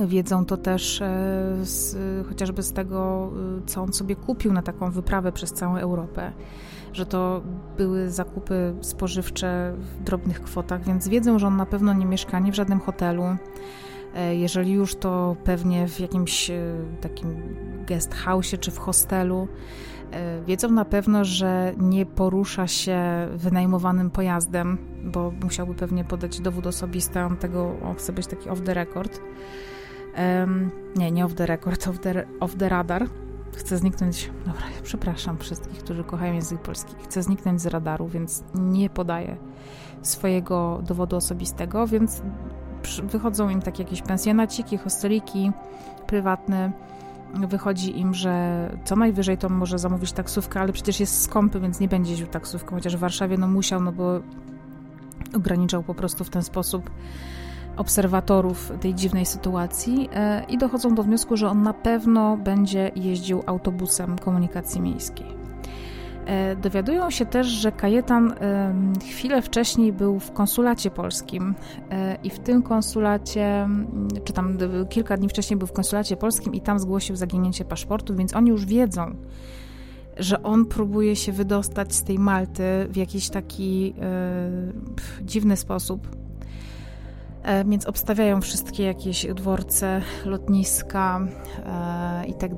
[0.06, 1.06] Wiedzą to też e,
[1.62, 1.96] z,
[2.28, 6.32] chociażby z tego, y, co on sobie kupił na taką wyprawę przez całą Europę
[6.96, 7.42] że to
[7.76, 12.52] były zakupy spożywcze w drobnych kwotach, więc wiedzą, że on na pewno nie mieszka nie
[12.52, 13.24] w żadnym hotelu.
[14.14, 17.56] E, jeżeli już, to pewnie w jakimś e, takim
[17.88, 19.48] guest house czy w hostelu.
[20.16, 22.98] E, wiedzą na pewno, że nie porusza się
[23.34, 28.74] wynajmowanym pojazdem, bo musiałby pewnie podać dowód osobisty, on tego chce być taki off the
[28.74, 29.20] record.
[30.18, 33.06] Um, nie, nie off the record, off the, off the radar
[33.56, 34.30] chcę zniknąć.
[34.46, 36.94] Dobra, przepraszam wszystkich, którzy kochają język polski.
[37.04, 39.36] Chcę zniknąć z radaru, więc nie podaję
[40.02, 42.22] swojego dowodu osobistego, więc
[43.02, 45.52] wychodzą im takie jakieś pensjonaciki, hosteliki
[46.06, 46.72] prywatne.
[47.47, 51.89] Wychodzi im, że co najwyżej to może zamówić taksówkę, ale przecież jest skąpy, więc nie
[51.89, 54.20] będzie jeździł taksówką, chociaż w Warszawie no musiał, no bo
[55.34, 56.91] ograniczał po prostu w ten sposób
[57.76, 63.43] obserwatorów tej dziwnej sytuacji e, i dochodzą do wniosku, że on na pewno będzie jeździł
[63.47, 65.45] autobusem komunikacji miejskiej.
[66.27, 68.35] E, dowiadują się też, że Kajetan
[69.11, 71.55] chwilę wcześniej był w konsulacie polskim
[71.91, 73.68] e, i w tym konsulacie,
[74.24, 74.59] czy tam
[74.89, 78.66] kilka dni wcześniej był w konsulacie polskim i tam zgłosił zaginięcie paszportu, więc oni już
[78.66, 79.16] wiedzą,
[80.16, 83.95] że on próbuje się wydostać z tej Malty w jakiś taki
[85.22, 86.09] dziwny sposób
[87.47, 91.20] E, więc obstawiają wszystkie jakieś dworce, lotniska
[91.66, 92.51] e, i tak.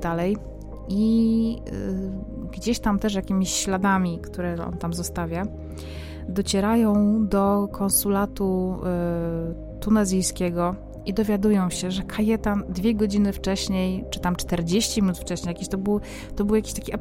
[0.89, 5.45] I e, gdzieś tam też jakimiś śladami, które on tam zostawia,
[6.29, 8.75] docierają do konsulatu
[9.79, 10.75] tunezyjskiego
[11.05, 15.77] i dowiadują się, że Kajetan dwie godziny wcześniej, czy tam 40 minut wcześniej, jakiś to
[15.77, 16.01] był,
[16.35, 16.91] to był jakiś taki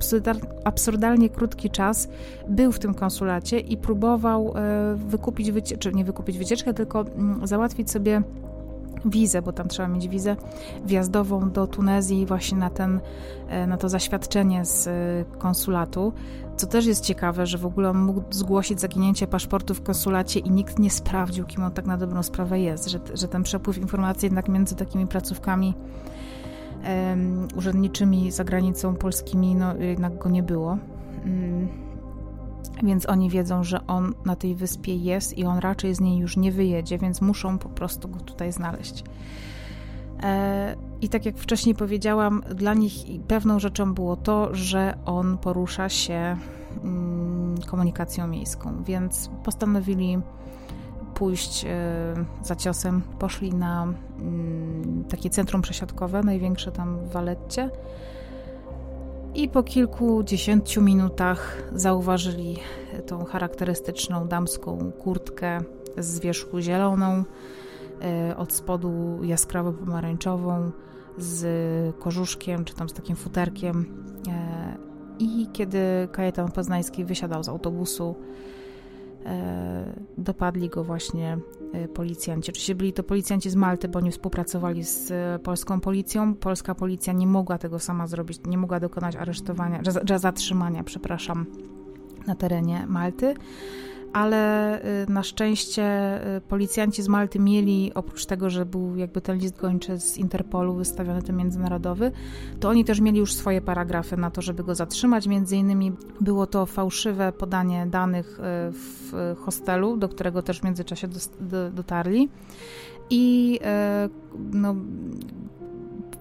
[0.64, 2.08] absurdalnie krótki czas,
[2.48, 7.46] był w tym konsulacie i próbował e, wykupić wycieczkę, czy nie wykupić wycieczkę, tylko mm,
[7.46, 8.22] załatwić sobie
[9.04, 10.36] wizę, bo tam trzeba mieć wizę
[10.84, 13.00] wjazdową do Tunezji właśnie na, ten,
[13.48, 16.12] e, na to zaświadczenie z e, konsulatu.
[16.56, 20.50] Co też jest ciekawe, że w ogóle on mógł zgłosić zaginięcie paszportu w konsulacie i
[20.50, 24.26] nikt nie sprawdził, kim on tak na dobrą sprawę jest, że, że ten przepływ informacji
[24.26, 25.74] jednak między takimi placówkami
[26.84, 30.78] um, urzędniczymi za granicą polskimi, no jednak go nie było.
[31.24, 31.87] Um,
[32.82, 36.36] więc oni wiedzą, że on na tej wyspie jest i on raczej z niej już
[36.36, 39.04] nie wyjedzie, więc muszą po prostu go tutaj znaleźć.
[40.22, 42.92] E, I tak jak wcześniej powiedziałam, dla nich
[43.28, 46.36] pewną rzeczą było to, że on porusza się
[46.84, 50.18] mm, komunikacją miejską, więc postanowili
[51.14, 51.66] pójść
[52.42, 57.70] za ciosem, poszli na mm, takie centrum przesiadkowe, największe tam w Waletcie.
[59.38, 62.56] I po kilkudziesięciu minutach zauważyli
[63.06, 65.58] tą charakterystyczną damską kurtkę
[65.98, 67.24] z wierzchu zieloną,
[68.36, 70.70] od spodu jaskrawo pomarańczową,
[71.18, 74.04] z korzuszkiem czy tam z takim futerkiem.
[75.18, 78.57] I kiedy Kajetan Poznański wysiadał z autobusu, e,
[80.18, 81.38] dopadli go właśnie
[81.72, 82.50] e, policjanci.
[82.50, 86.34] Oczywiście byli to policjanci z Malty, bo oni współpracowali z e, polską policją.
[86.34, 89.80] Polska policja nie mogła tego sama zrobić, nie mogła dokonać aresztowania,
[90.16, 91.46] zatrzymania, przepraszam,
[92.26, 93.34] na terenie Malty
[94.12, 99.38] ale y, na szczęście y, policjanci z Malty mieli, oprócz tego, że był jakby ten
[99.38, 102.12] list gończy z Interpolu wystawiony, ten międzynarodowy,
[102.60, 105.26] to oni też mieli już swoje paragrafy na to, żeby go zatrzymać.
[105.26, 108.42] Między innymi było to fałszywe podanie danych y,
[108.72, 111.08] w hostelu, do którego też w międzyczasie
[111.72, 112.28] dotarli.
[113.10, 113.60] I
[114.52, 114.74] no,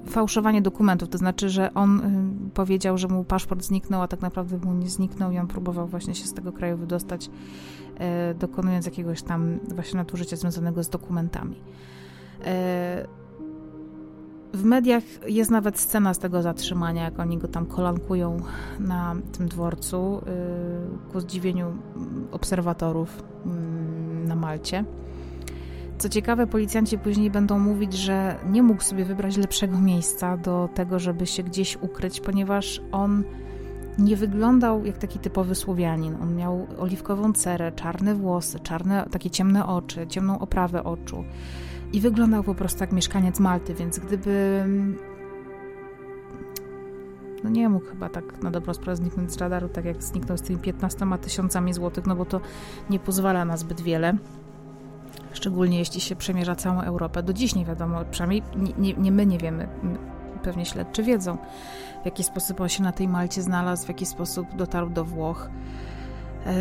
[0.08, 1.99] fałszowanie dokumentów, to znaczy, że on
[2.47, 5.88] y, powiedział, że mu paszport zniknął, a tak naprawdę mu nie zniknął i on próbował
[5.88, 7.30] właśnie się z tego kraju wydostać,
[8.32, 11.55] y, dokonując jakiegoś tam właśnie nadużycia związanego z dokumentami.
[11.55, 12.47] Y,
[14.53, 18.41] w mediach jest nawet scena z tego zatrzymania, jak oni go tam kolankują
[18.80, 20.22] na tym dworcu,
[21.12, 21.66] ku zdziwieniu
[22.32, 24.86] obserwatorów mm, na Malcie.
[25.98, 31.00] Co ciekawe, policjanci później będą mówić, że nie mógł sobie wybrać lepszego miejsca do tego,
[31.00, 33.24] żeby się gdzieś ukryć, ponieważ on
[34.00, 36.16] nie wyglądał jak taki typowy Słowianin.
[36.22, 41.24] On miał oliwkową cerę, czarne włosy, czarne, takie ciemne oczy, ciemną oprawę oczu
[41.93, 44.64] i wyglądał po prostu jak mieszkaniec Malty, więc gdyby
[47.43, 50.41] no nie mógł chyba tak na dobrą sprawę zniknąć z radaru, tak jak zniknął z
[50.41, 52.41] tymi 15 tysiącami złotych, no bo to
[52.89, 54.18] nie pozwala na zbyt wiele
[55.38, 57.23] szczególnie jeśli się przemierza całą Europę.
[57.23, 59.67] Do dziś nie wiadomo, przynajmniej nie, nie, nie my nie wiemy,
[60.43, 61.38] pewnie śledczy wiedzą,
[62.01, 65.49] w jaki sposób on się na tej Malcie znalazł, w jaki sposób dotarł do Włoch.
[66.45, 66.53] E,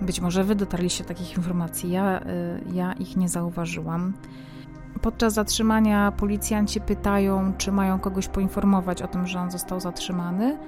[0.00, 2.24] być może wy dotarliście takich informacji, ja, e,
[2.72, 4.12] ja ich nie zauważyłam.
[5.02, 10.58] Podczas zatrzymania policjanci pytają, czy mają kogoś poinformować o tym, że on został zatrzymany.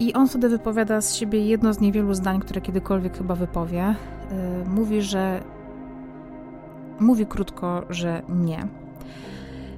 [0.00, 3.82] I on wtedy wypowiada z siebie jedno z niewielu zdań, które kiedykolwiek chyba wypowie.
[3.82, 3.94] E,
[4.68, 5.42] mówi, że
[7.02, 8.66] Mówi krótko, że nie.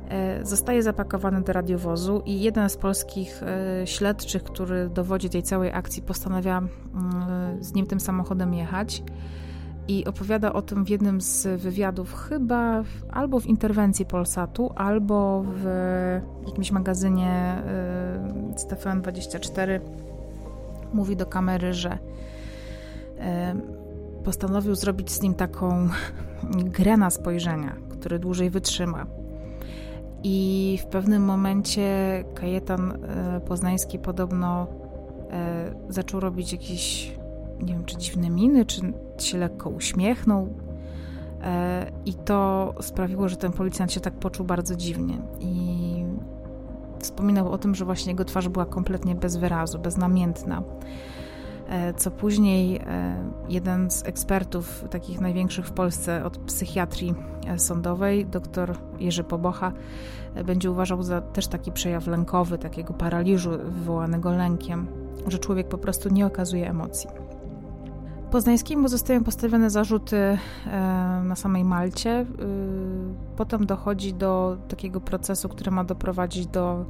[0.09, 5.73] E, zostaje zapakowany do radiowozu i jeden z polskich e, śledczych, który dowodzi tej całej
[5.73, 9.03] akcji, postanawia mm, z nim tym samochodem jechać
[9.89, 15.45] i opowiada o tym w jednym z wywiadów, chyba w, albo w interwencji Polsatu, albo
[15.47, 15.67] w
[16.47, 17.63] jakimś magazynie
[18.55, 19.81] y, Stefan 24.
[20.93, 23.84] Mówi do kamery, że y,
[24.25, 25.89] postanowił zrobić z nim taką
[26.79, 29.07] grę na spojrzenia, który dłużej wytrzyma.
[30.23, 34.67] I w pewnym momencie Kajetan e, Poznański podobno
[35.31, 37.13] e, zaczął robić jakieś,
[37.63, 38.81] nie wiem, czy dziwne miny, czy
[39.19, 40.49] się lekko uśmiechnął.
[41.43, 45.19] E, I to sprawiło, że ten policjant się tak poczuł bardzo dziwnie.
[45.41, 46.05] I
[46.99, 50.63] wspominał o tym, że właśnie jego twarz była kompletnie bez wyrazu, beznamiętna.
[51.69, 53.17] E, co później e,
[53.49, 57.15] jeden z ekspertów, takich największych w Polsce od psychiatrii
[57.47, 59.73] e, sądowej, dr Jerzy Pobocha,
[60.45, 64.87] będzie uważał za też taki przejaw lękowy, takiego paraliżu wywołanego lękiem,
[65.27, 67.11] że człowiek po prostu nie okazuje emocji.
[68.31, 70.39] Poznańskiemu zostają postawione zarzuty
[71.25, 72.27] na samej Malcie.
[73.37, 76.85] Potem dochodzi do takiego procesu, który ma doprowadzić do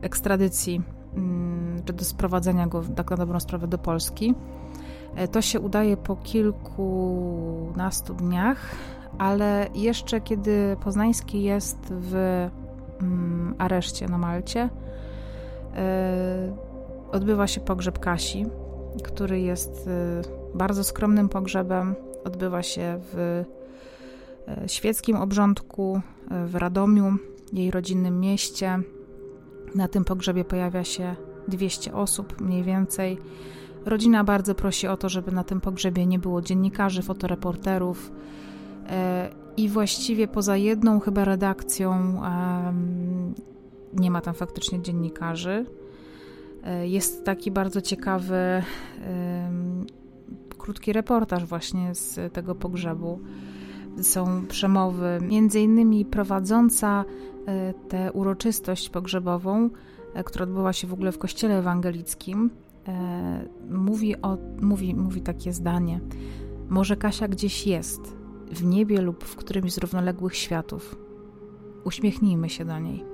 [0.00, 0.82] ekstradycji
[1.84, 4.34] czy do sprowadzenia go tak na dobrą sprawę do Polski.
[5.14, 8.74] E, to się udaje po kilkunastu dniach,
[9.18, 12.14] ale jeszcze kiedy Poznański jest w
[13.00, 14.68] mm, areszcie na Malcie,
[15.76, 16.56] e,
[17.12, 18.46] odbywa się pogrzeb Kasi,
[19.04, 20.22] który jest e,
[20.54, 21.94] bardzo skromnym pogrzebem.
[22.24, 23.44] Odbywa się w
[24.66, 26.00] świeckim obrządku
[26.46, 27.16] w Radomiu,
[27.52, 28.78] jej rodzinnym mieście.
[29.74, 31.16] Na tym pogrzebie pojawia się
[31.48, 33.18] 200 osób mniej więcej.
[33.86, 38.12] Rodzina bardzo prosi o to, żeby na tym pogrzebie nie było dziennikarzy, fotoreporterów.
[38.86, 42.20] E, I właściwie poza jedną chyba redakcją
[43.92, 45.66] nie ma tam faktycznie dziennikarzy.
[46.64, 48.62] E, jest taki bardzo ciekawy
[50.58, 53.20] krótki reportaż właśnie z tego pogrzebu.
[54.00, 57.04] Są przemowy, między innymi prowadząca
[57.46, 59.70] E, tę uroczystość pogrzebową,
[60.14, 62.50] e, która odbyła się w ogóle w kościele ewangelickim,
[62.88, 66.00] e, mówi, o, mówi, mówi takie zdanie.
[66.68, 68.16] Może Kasia gdzieś jest,
[68.52, 70.96] w niebie lub w którymś z równoległych światów.
[71.84, 73.04] Uśmiechnijmy się do niej.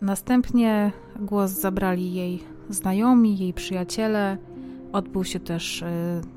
[0.00, 4.38] Następnie głos zabrali jej znajomi, jej przyjaciele.
[4.92, 5.84] Odbył się też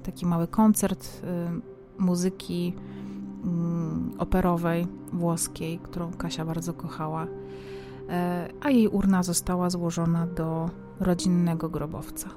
[0.04, 1.22] taki mały koncert
[1.98, 2.74] muzyki
[3.44, 7.28] mm, operowej włoskiej, którą Kasia bardzo kochała,
[8.62, 10.70] a jej urna została złożona do
[11.00, 12.30] rodzinnego grobowca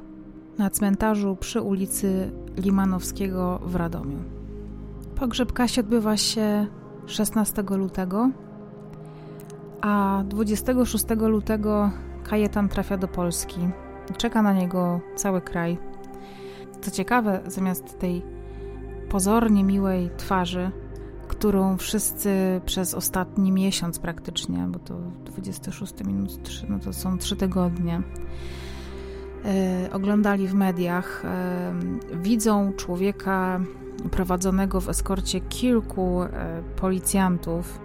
[0.58, 4.18] na cmentarzu przy ulicy Limanowskiego w Radomiu.
[5.14, 6.66] Pogrzeb Kasi odbywa się
[7.06, 8.30] 16 lutego,
[9.80, 11.90] a 26 lutego
[12.24, 13.60] Kajetan trafia do Polski.
[14.16, 15.78] Czeka na niego cały kraj.
[16.80, 18.22] Co ciekawe, zamiast tej
[19.08, 20.70] pozornie miłej twarzy,
[21.28, 24.94] którą wszyscy przez ostatni miesiąc praktycznie, bo to
[25.24, 28.02] 26 minut 3, no to są 3 tygodnie,
[29.46, 31.72] E, oglądali w mediach, e,
[32.12, 33.60] widzą człowieka
[34.10, 36.28] prowadzonego w eskorcie kilku e,
[36.76, 37.80] policjantów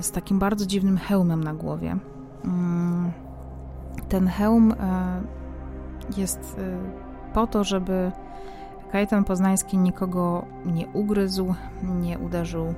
[0.00, 1.96] z takim bardzo dziwnym hełmem na głowie.
[2.44, 3.12] Mm,
[4.08, 4.74] ten hełm
[6.16, 6.56] jest
[7.34, 8.12] po to, żeby
[8.92, 12.74] Kajetan Poznański nikogo nie ugryzł, nie uderzył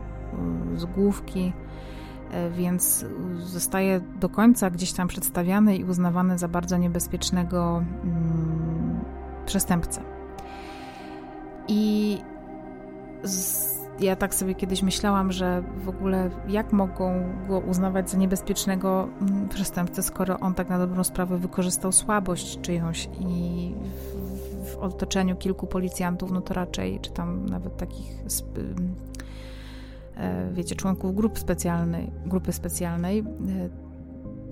[0.76, 1.52] z główki,
[2.32, 3.04] E, więc
[3.38, 9.00] zostaje do końca gdzieś tam przedstawiany i uznawany za bardzo niebezpiecznego mm,
[9.46, 10.00] przestępcę.
[11.68, 12.18] I
[13.22, 19.08] z, ja tak sobie kiedyś myślałam, że w ogóle jak mogą go uznawać za niebezpiecznego
[19.20, 23.74] mm, przestępcę, skoro on tak na dobrą sprawę wykorzystał słabość czyjąś i
[24.80, 28.22] otoczeniu kilku policjantów, no to raczej, czy tam nawet takich
[30.20, 33.24] E, wiecie, członków grup specjalnej, grupy specjalnej,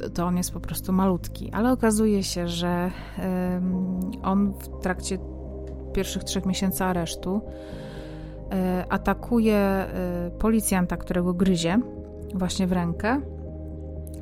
[0.03, 1.51] e, to on jest po prostu malutki.
[1.53, 2.91] Ale okazuje się, że
[4.23, 5.19] on w trakcie
[5.93, 7.41] pierwszych trzech miesięcy aresztu
[8.53, 9.87] e, atakuje
[10.39, 11.81] policjanta, którego gryzie
[12.35, 13.21] właśnie w rękę.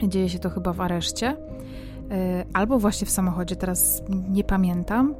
[0.08, 1.36] Dzieje się to chyba w areszcie.
[2.52, 5.14] Albo właśnie w samochodzie, teraz nie pamiętam.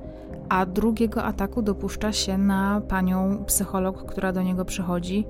[0.48, 5.24] A drugiego ataku dopuszcza się na panią psycholog, która do niego przychodzi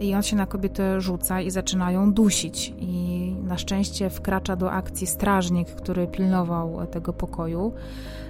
[0.00, 2.74] i on się na kobietę rzuca i zaczyna ją dusić.
[2.78, 7.72] I na szczęście wkracza do akcji strażnik, który pilnował tego pokoju.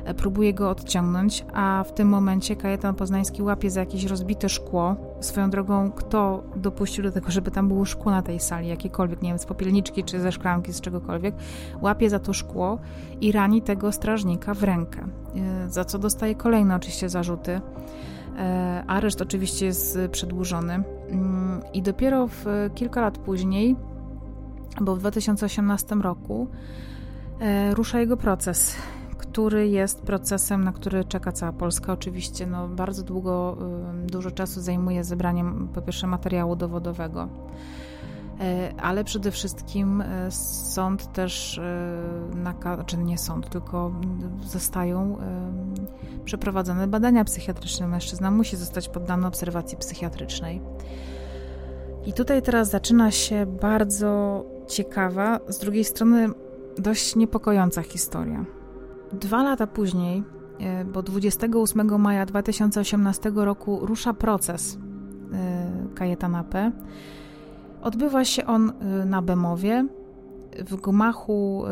[0.09, 4.96] E, próbuje go odciągnąć, a w tym momencie Kajetan Poznański łapie za jakieś rozbite szkło.
[5.20, 9.28] Swoją drogą, kto dopuścił do tego, żeby tam było szkło na tej sali, jakiekolwiek, nie
[9.30, 11.34] wiem, z popielniczki czy ze szklanki, z czegokolwiek,
[11.82, 12.78] łapie za to szkło
[13.20, 17.61] i rani tego strażnika w rękę, e, za co dostaje kolejne oczywiście zarzuty.
[18.38, 20.74] E, areszt oczywiście jest przedłużony
[21.11, 22.44] mm, i dopiero w
[22.74, 23.76] kilka lat później,
[24.80, 26.48] bo w 2018 roku,
[27.40, 28.76] e, rusza jego proces,
[29.31, 31.93] który jest procesem, na który czeka cała Polska.
[31.93, 33.57] Oczywiście no, bardzo długo,
[34.07, 37.29] dużo czasu zajmuje zebraniem po pierwsze materiału dowodowego.
[38.41, 43.93] E, ale przede wszystkim e, sąd też, e, czy nie sąd, tylko
[44.47, 45.16] zostają
[46.24, 47.89] przeprowadzone badania psychiatryczne.
[47.89, 50.61] Mężczyzna musi zostać poddany obserwacji psychiatrycznej.
[52.07, 56.29] I tutaj teraz zaczyna się bardzo ciekawa, z drugiej strony
[56.79, 58.45] dość niepokojąca historia.
[59.12, 60.22] Dwa lata później,
[60.92, 64.78] bo 28 maja 2018 roku rusza proces
[65.94, 66.72] Kajetana P.,
[67.82, 68.70] Odbywa się on
[69.02, 69.86] y, na Bemowie,
[70.59, 71.64] w gmachu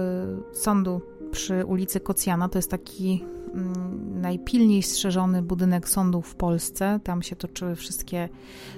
[0.53, 2.49] sądu przy ulicy Kocjana.
[2.49, 3.25] To jest taki
[3.55, 7.01] mm, najpilniej strzeżony budynek sądu w Polsce.
[7.05, 8.29] Tam się toczyły wszystkie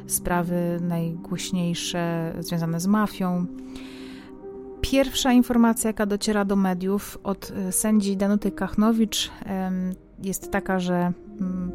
[0.07, 3.47] sprawy najgłośniejsze związane z mafią.
[4.81, 9.31] Pierwsza informacja, jaka dociera do mediów od y, sędzi Danuty Kachnowicz,
[10.23, 11.73] jest taka, że mm,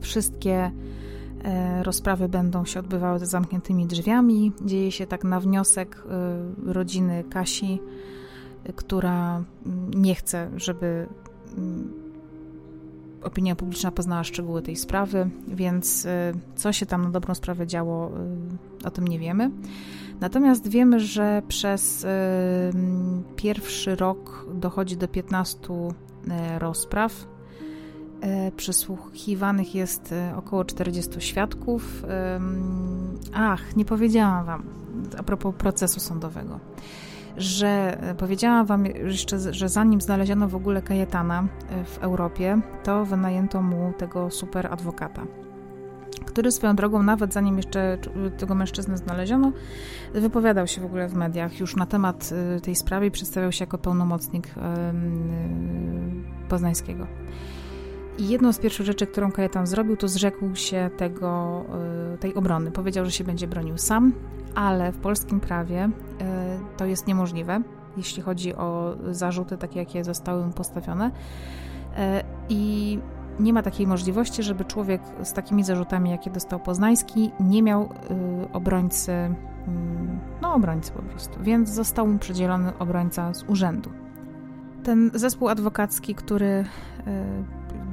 [0.00, 0.70] wszystkie
[1.46, 4.52] E, rozprawy będą się odbywały za zamkniętymi drzwiami.
[4.64, 6.02] Dzieje się tak na wniosek
[6.66, 7.80] e, rodziny Kasi,
[8.76, 11.06] która mm, nie chce, żeby
[11.56, 11.92] mm,
[13.22, 16.06] opinia publiczna poznała szczegóły tej sprawy, więc
[16.56, 18.10] co się tam na dobrą sprawę działo,
[18.84, 19.50] o tym nie wiemy.
[20.20, 22.06] Natomiast wiemy, że przez
[23.36, 25.58] pierwszy rok dochodzi do 15
[26.58, 27.26] rozpraw
[28.20, 32.04] E, przesłuchiwanych jest około 40 świadków.
[33.34, 34.62] Ach, nie powiedziałam Wam
[35.18, 36.60] a propos procesu sądowego,
[37.36, 41.48] że powiedziałam Wam jeszcze, że zanim znaleziono w ogóle Kajetana
[41.84, 45.22] w Europie, to wynajęto mu tego super adwokata
[46.24, 47.98] który swoją drogą, nawet zanim jeszcze
[48.38, 49.52] tego mężczyznę znaleziono,
[50.14, 52.30] wypowiadał się w ogóle w mediach już na temat
[52.62, 54.48] tej sprawy i przedstawiał się jako pełnomocnik
[56.48, 57.06] poznańskiego.
[58.18, 61.64] I jedną z pierwszych rzeczy, którą Kajetan zrobił, to zrzekł się tego,
[62.20, 62.70] tej obrony.
[62.70, 64.12] Powiedział, że się będzie bronił sam,
[64.54, 65.90] ale w polskim prawie
[66.76, 67.62] to jest niemożliwe,
[67.96, 71.10] jeśli chodzi o zarzuty takie, jakie zostały mu postawione.
[72.48, 72.98] I
[73.40, 77.88] nie ma takiej możliwości, żeby człowiek z takimi zarzutami, jakie dostał Poznański, nie miał y,
[78.52, 79.30] obrońcy, y,
[80.42, 83.90] no obrońcy po prostu, więc został mu przydzielony obrońca z urzędu.
[84.82, 86.64] Ten zespół adwokacki, który y,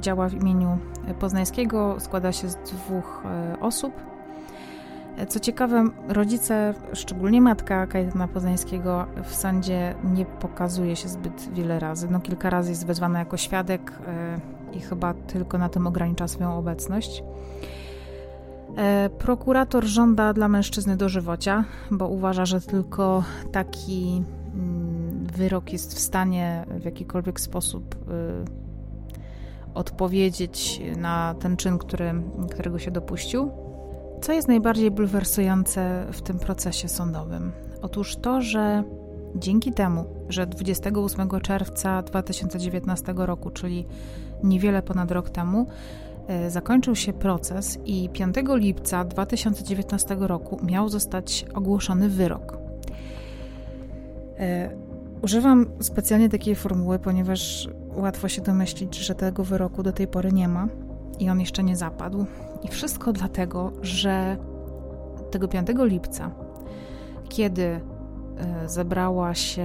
[0.00, 0.78] działa w imieniu
[1.18, 3.22] Poznańskiego, składa się z dwóch
[3.54, 3.92] y, osób.
[5.28, 12.08] Co ciekawe, rodzice, szczególnie matka Kajetana Poznańskiego, w sądzie nie pokazuje się zbyt wiele razy.
[12.10, 16.58] No, kilka razy jest wezwana jako świadek, y, i chyba tylko na tym ogranicza swoją
[16.58, 17.24] obecność.
[18.76, 24.22] E, prokurator żąda dla mężczyzny dożywocia, bo uważa, że tylko taki
[24.54, 27.98] mm, wyrok jest w stanie w jakikolwiek sposób y,
[29.74, 32.14] odpowiedzieć na ten czyn, który,
[32.50, 33.50] którego się dopuścił.
[34.22, 37.52] Co jest najbardziej bulwersujące w tym procesie sądowym?
[37.82, 38.84] Otóż to, że
[39.34, 43.86] dzięki temu, że 28 czerwca 2019 roku, czyli
[44.42, 45.66] niewiele ponad rok temu,
[46.26, 52.58] e, zakończył się proces i 5 lipca 2019 roku miał zostać ogłoszony wyrok.
[54.38, 54.70] E,
[55.22, 60.48] używam specjalnie takiej formuły, ponieważ łatwo się domyślić, że tego wyroku do tej pory nie
[60.48, 60.68] ma
[61.18, 62.26] i on jeszcze nie zapadł.
[62.62, 64.36] I wszystko dlatego, że
[65.30, 66.30] tego 5 lipca,
[67.28, 67.80] kiedy
[68.66, 69.62] zebrała się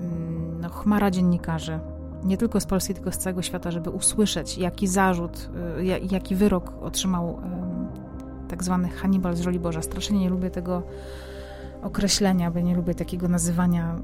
[0.00, 1.80] mm, no, chmara dziennikarzy
[2.24, 6.72] nie tylko z Polski, tylko z całego świata, żeby usłyszeć, jaki zarzut, y, jaki wyrok
[6.82, 7.40] otrzymał
[8.48, 9.82] tak zwany Hannibal z roli Boża.
[9.82, 10.82] Strasznie nie lubię tego
[11.82, 13.96] określenia, bo nie lubię takiego nazywania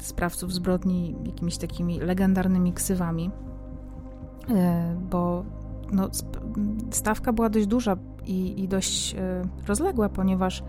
[0.00, 3.30] sprawców zbrodni jakimiś takimi legendarnymi ksywami,
[5.10, 5.44] bo
[5.92, 6.08] no,
[6.90, 7.96] stawka była dość duża
[8.26, 9.16] i, i dość
[9.66, 10.64] rozległa, ponieważ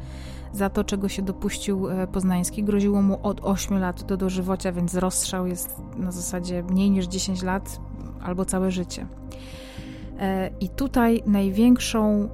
[0.56, 2.64] za to, czego się dopuścił e, Poznański.
[2.64, 7.44] Groziło mu od 8 lat do dożywocia, więc rozstrzał jest na zasadzie mniej niż 10
[7.44, 7.80] lat
[8.24, 9.08] albo całe życie.
[10.20, 12.30] E, I tutaj największą,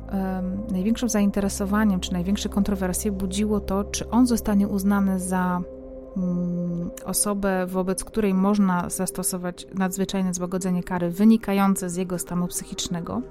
[0.71, 5.61] największym zainteresowaniem, czy największe kontrowersje budziło to, czy on zostanie uznany za
[6.17, 13.21] mm, osobę, wobec której można zastosować nadzwyczajne złagodzenie kary wynikające z jego stanu psychicznego.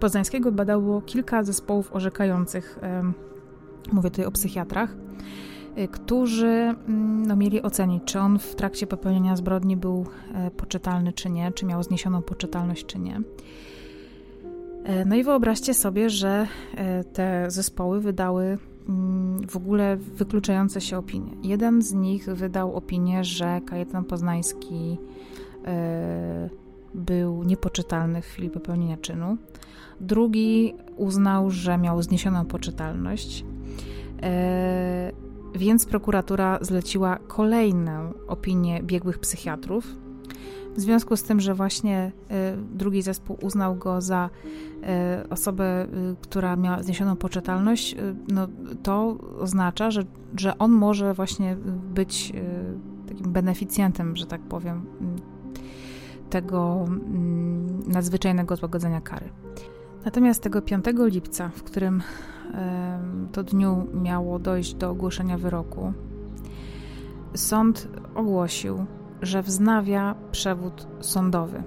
[0.00, 2.78] Poznańskiego badało kilka zespołów orzekających
[3.92, 4.96] mówię tutaj o psychiatrach,
[5.78, 11.12] y, którzy mm, no, mieli ocenić, czy on w trakcie popełnienia zbrodni był e, poczytalny,
[11.12, 13.20] czy nie, czy miał zniesioną poczytalność, czy nie.
[14.84, 18.58] E, no i wyobraźcie sobie, że e, te zespoły wydały
[18.88, 21.30] mm, w ogóle wykluczające się opinie.
[21.42, 24.98] Jeden z nich wydał opinię, że Kajetan Poznański
[26.94, 29.36] był niepoczytalny w chwili popełnienia czynu.
[30.00, 33.44] Drugi uznał, że miał zniesioną poczytalność.
[34.22, 35.12] E,
[35.54, 39.86] więc prokuratura zleciła kolejną opinię biegłych psychiatrów.
[40.76, 44.30] W związku z tym, że właśnie e, drugi zespół uznał go za
[44.82, 45.86] e, osobę,
[46.20, 47.96] która miała zniesioną poczytalność,
[48.28, 48.48] no,
[48.82, 50.04] to oznacza, że,
[50.36, 51.56] że on może właśnie
[51.94, 52.32] być
[53.08, 54.86] takim beneficjentem, że tak powiem,
[56.30, 59.28] tego mm, nadzwyczajnego złagodzenia kary.
[60.04, 62.02] Natomiast tego 5 lipca, w którym
[63.32, 65.92] to dniu miało dojść do ogłoszenia wyroku,
[67.34, 68.86] sąd ogłosił,
[69.22, 71.62] że wznawia przewód sądowy.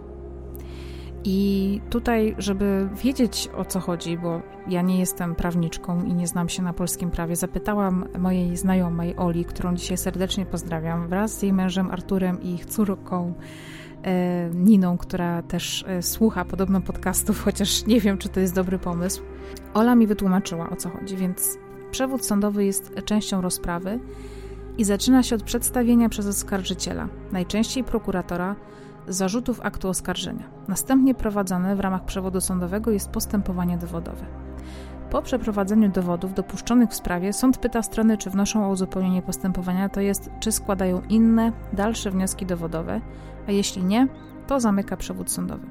[1.24, 6.50] I tutaj, żeby wiedzieć o co chodzi, bo ja nie jestem prawniczką i nie znam
[6.50, 11.54] się na polskim prawie, zapytałam mojej znajomej Oli, którą dzisiaj serdecznie pozdrawiam, wraz z jej
[11.54, 13.34] mężem Arturem i ich córką
[14.54, 19.22] Niną, która też e, słucha podobno podcastów, chociaż nie wiem, czy to jest dobry pomysł.
[19.74, 21.58] Ola mi wytłumaczyła o co chodzi, więc
[21.92, 24.00] przewód sądowy jest częścią rozprawy
[24.78, 28.56] i zaczyna się od przedstawienia przez oskarżyciela, najczęściej prokuratora,
[29.08, 30.50] zarzutów aktu oskarżenia.
[30.68, 34.26] Następnie prowadzone w ramach przewodu sądowego jest postępowanie dowodowe.
[35.10, 40.02] Po przeprowadzeniu dowodów dopuszczonych w sprawie sąd pyta strony, czy wnoszą o uzupełnienie postępowania, to
[40.02, 43.02] jest, czy składają inne, dalsze wnioski dowodowe,
[43.48, 44.08] a jeśli nie,
[44.48, 45.68] to zamyka przewód sądowy.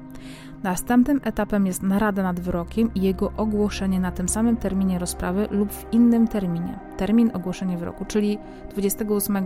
[0.63, 5.71] Następnym etapem jest narada nad wyrokiem i jego ogłoszenie na tym samym terminie rozprawy lub
[5.71, 6.79] w innym terminie.
[6.97, 8.37] Termin ogłoszenia wyroku, czyli
[8.71, 9.37] 28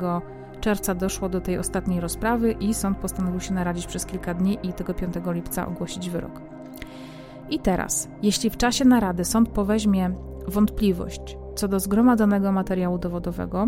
[0.62, 4.74] czerwca doszło do tej ostatniej rozprawy i sąd postanowił się naradzić przez kilka dni i
[4.74, 6.42] tego 5 lipca ogłosić wyrok.
[7.50, 10.12] I teraz, jeśli w czasie narady sąd poweźmie
[10.48, 13.68] wątpliwość co do zgromadzonego materiału dowodowego,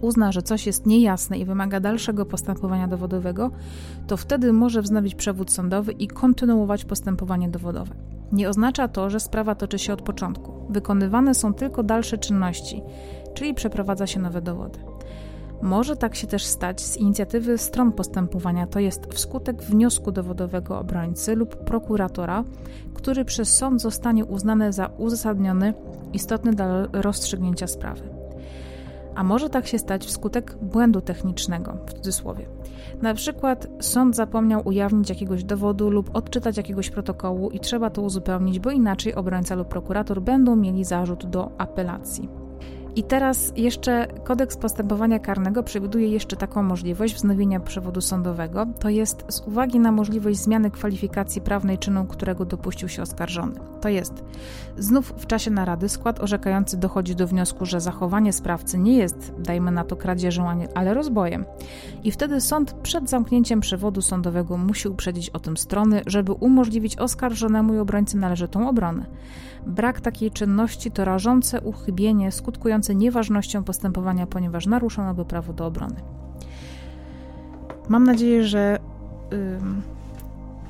[0.00, 3.50] uzna, że coś jest niejasne i wymaga dalszego postępowania dowodowego,
[4.06, 7.94] to wtedy może wznowić przewód sądowy i kontynuować postępowanie dowodowe.
[8.32, 10.52] Nie oznacza to, że sprawa toczy się od początku.
[10.70, 12.82] Wykonywane są tylko dalsze czynności,
[13.34, 14.78] czyli przeprowadza się nowe dowody.
[15.62, 21.34] Może tak się też stać z inicjatywy stron postępowania, to jest wskutek wniosku dowodowego obrońcy
[21.34, 22.44] lub prokuratora,
[22.94, 25.74] który przez sąd zostanie uznany za uzasadniony,
[26.12, 28.15] istotny dla rozstrzygnięcia sprawy.
[29.16, 32.46] A może tak się stać wskutek błędu technicznego, w cudzysłowie.
[33.02, 38.58] Na przykład sąd zapomniał ujawnić jakiegoś dowodu lub odczytać jakiegoś protokołu i trzeba to uzupełnić,
[38.58, 42.45] bo inaczej obrońca lub prokurator będą mieli zarzut do apelacji.
[42.96, 49.24] I teraz jeszcze kodeks postępowania karnego przewiduje jeszcze taką możliwość wznowienia przewodu sądowego, to jest
[49.28, 53.54] z uwagi na możliwość zmiany kwalifikacji prawnej czynu, którego dopuścił się oskarżony.
[53.80, 54.24] To jest
[54.78, 59.70] znów w czasie narady skład orzekający dochodzi do wniosku, że zachowanie sprawcy nie jest, dajmy
[59.70, 61.44] na to, kradzieżą, ale rozbojem.
[62.04, 67.74] I wtedy sąd przed zamknięciem przewodu sądowego musi uprzedzić o tym strony, żeby umożliwić oskarżonemu
[67.74, 69.06] i obrońcy należytą obronę.
[69.66, 75.96] Brak takiej czynności to rażące uchybienie skutkujące nieważnością postępowania, ponieważ naruszono by prawo do obrony.
[77.88, 78.78] Mam nadzieję, że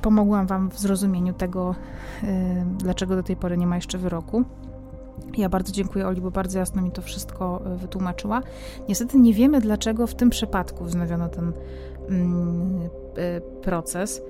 [0.01, 1.75] pomogłam Wam w zrozumieniu tego,
[2.77, 4.43] dlaczego do tej pory nie ma jeszcze wyroku.
[5.37, 8.41] Ja bardzo dziękuję Oli, bo bardzo jasno mi to wszystko y, wytłumaczyła.
[8.89, 11.53] Niestety nie wiemy, dlaczego w tym przypadku wznowiono ten
[12.09, 12.81] mm,
[13.17, 14.21] y, proces.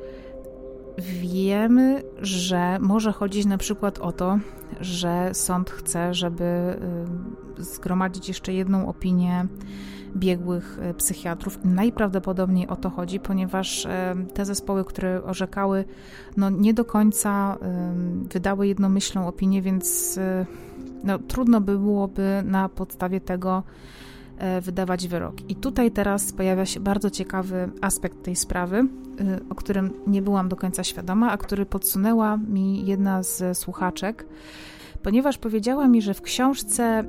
[0.97, 4.39] Wiemy, że może chodzić na przykład o to,
[4.81, 6.77] że sąd chce, żeby
[7.59, 9.47] y, zgromadzić jeszcze jedną opinię
[10.15, 11.59] biegłych y, psychiatrów.
[11.63, 13.89] Najprawdopodobniej o to chodzi, ponieważ y,
[14.33, 15.85] te zespoły, które orzekały,
[16.37, 17.57] no nie do końca
[18.33, 20.19] wydały jednomyślną opinię, więc
[21.03, 23.63] no, trudno by byłoby na podstawie tego
[24.61, 25.49] wydawać wyrok.
[25.49, 28.85] I tutaj teraz pojawia się bardzo ciekawy aspekt tej sprawy, e,
[29.49, 34.27] o którym nie byłam do końca świadoma, a który podsunęła mi jedna z słuchaczek,
[35.03, 37.03] ponieważ powiedziała mi, że w książce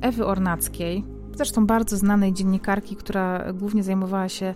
[0.00, 1.04] Ewy Ornackiej,
[1.36, 4.54] zresztą bardzo znanej dziennikarki, która głównie zajmowała się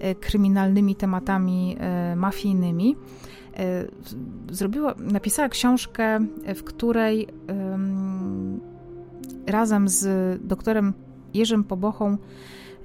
[0.00, 1.76] e, kryminalnymi tematami
[2.16, 2.96] mafijnymi,
[4.50, 6.18] zrobiła, napisała książkę,
[6.54, 7.28] w której
[9.50, 10.06] razem z
[10.46, 10.92] doktorem
[11.34, 12.18] Jerzym Pobochą,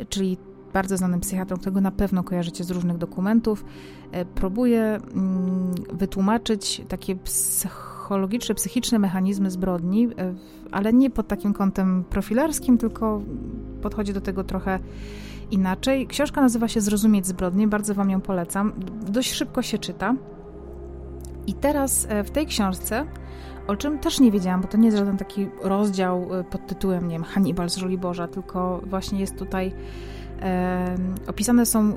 [0.09, 0.37] czyli
[0.75, 3.65] bardzo znanym psychiatrą, którego na pewno kojarzycie z różnych dokumentów,
[4.11, 10.33] e, próbuje mm, wytłumaczyć takie psychologiczne, psychiczne mechanizmy zbrodni, e,
[10.71, 13.21] ale nie pod takim kątem profilerskim, tylko
[13.81, 14.79] podchodzi do tego trochę
[15.51, 16.07] inaczej.
[16.07, 18.73] Książka nazywa się Zrozumieć zbrodnię, bardzo Wam ją polecam.
[19.11, 20.15] Dość szybko się czyta.
[21.47, 23.05] I teraz e, w tej książce
[23.67, 27.07] o czym też nie wiedziałam, bo to nie jest żaden taki rozdział y, pod tytułem,
[27.07, 29.73] nie wiem, Hannibal z Żoli Boża, tylko właśnie jest tutaj
[30.41, 30.95] e,
[31.27, 31.93] opisane są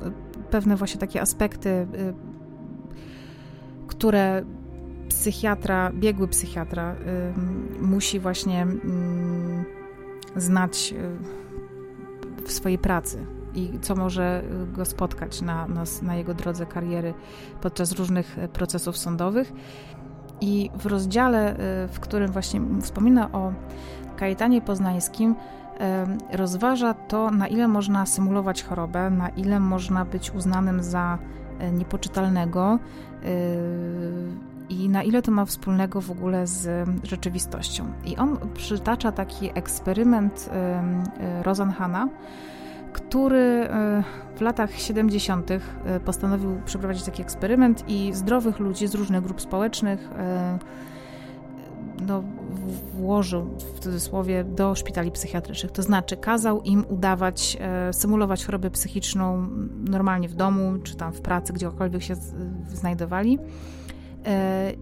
[0.50, 1.86] pewne właśnie takie aspekty, e,
[3.86, 4.44] które
[5.08, 7.32] psychiatra, biegły psychiatra e,
[7.80, 9.64] musi właśnie mm,
[10.36, 10.94] znać
[12.44, 17.14] w swojej pracy i co może go spotkać na, na, na jego drodze kariery
[17.60, 19.52] podczas różnych procesów sądowych.
[20.40, 21.56] I w rozdziale, y,
[21.88, 23.52] w którym właśnie wspomina o
[24.16, 25.34] Kajetanie Poznańskim,
[26.32, 31.18] y, rozważa to, na ile można symulować chorobę, na ile można być uznanym za
[31.60, 32.78] y, niepoczytalnego
[34.68, 37.86] i na ile to ma wspólnego w ogóle z rzeczywistością.
[38.04, 40.50] I on przytacza taki eksperyment
[41.42, 42.08] Rosenhana,
[42.92, 44.02] który e,
[44.36, 45.50] w latach 70.
[45.50, 45.60] E,
[46.00, 50.58] postanowił przeprowadzić taki eksperyment i zdrowych ludzi z różnych grup społecznych e,
[52.06, 52.22] no,
[52.94, 53.44] włożył
[53.76, 55.72] w cudzysłowie do szpitali psychiatrycznych.
[55.72, 57.58] To znaczy kazał im udawać,
[57.92, 59.48] symulować chorobę psychiczną
[59.88, 62.14] normalnie w domu, czy tam w pracy, gdziekolwiek się
[62.68, 63.38] znajdowali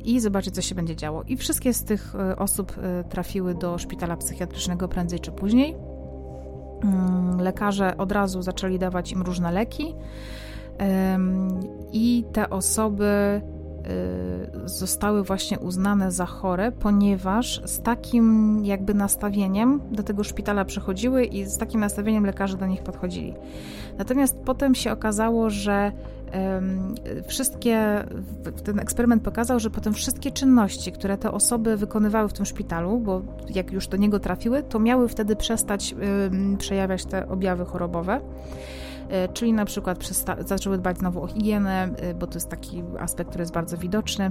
[0.05, 1.23] i zobaczyć, co się będzie działo.
[1.23, 2.73] I wszystkie z tych osób
[3.09, 5.95] trafiły do szpitala psychiatrycznego prędzej czy później.
[6.82, 9.94] Mm, lekarze od razu zaczęli dawać im różne leki.
[11.93, 13.40] I te osoby
[14.65, 21.45] zostały właśnie uznane za chore, ponieważ z takim jakby nastawieniem do tego szpitala przychodziły i
[21.45, 23.35] z takim nastawieniem lekarze do nich podchodzili.
[23.99, 25.93] Natomiast potem się okazało, że
[27.27, 28.05] wszystkie,
[28.65, 33.23] ten eksperyment pokazał, że potem wszystkie czynności, które te osoby wykonywały w tym szpitalu, bo
[33.55, 35.95] jak już do niego trafiły, to miały wtedy przestać
[36.59, 38.21] przejawiać te objawy chorobowe
[39.33, 39.99] czyli na przykład
[40.41, 44.31] zaczęły dbać znowu o higienę, e, bo to jest taki aspekt, który jest bardzo widoczny.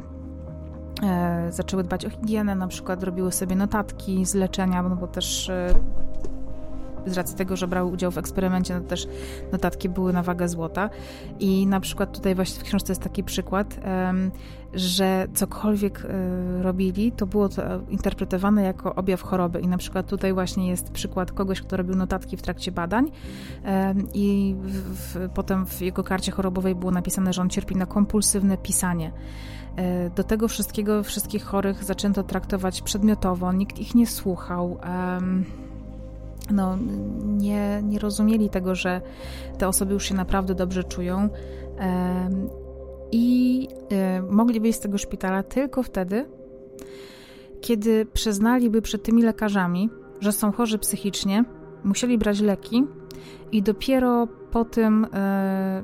[1.04, 5.52] E, zaczęły dbać o higienę, na przykład robiły sobie notatki z leczenia, no bo też
[7.06, 9.08] z racji tego, że brały udział w eksperymencie, no też
[9.52, 10.90] notatki były na wagę złota.
[11.40, 13.80] I na przykład tutaj właśnie w książce jest taki przykład,
[14.74, 19.60] że cokolwiek e, robili, to było to interpretowane jako objaw choroby.
[19.60, 23.12] I na przykład tutaj właśnie jest przykład kogoś, kto robił notatki w trakcie badań
[24.14, 29.12] i w, potem w jego karcie chorobowej było napisane, że on cierpi na kompulsywne pisanie.
[29.76, 34.78] E, do tego wszystkiego, wszystkich chorych zaczęto traktować przedmiotowo, nikt ich nie słuchał.
[36.52, 36.78] No,
[37.26, 39.02] nie, nie rozumieli tego, że
[39.58, 41.30] te osoby już się naprawdę dobrze czują
[43.12, 43.68] i
[44.30, 46.26] mogli wyjść z tego szpitala tylko wtedy,
[47.62, 49.90] kiedy przyznaliby przed tymi lekarzami,
[50.20, 51.46] że są chorzy psychicznie,
[51.84, 52.84] musieli brać leki
[53.52, 55.84] i dopiero po tym e,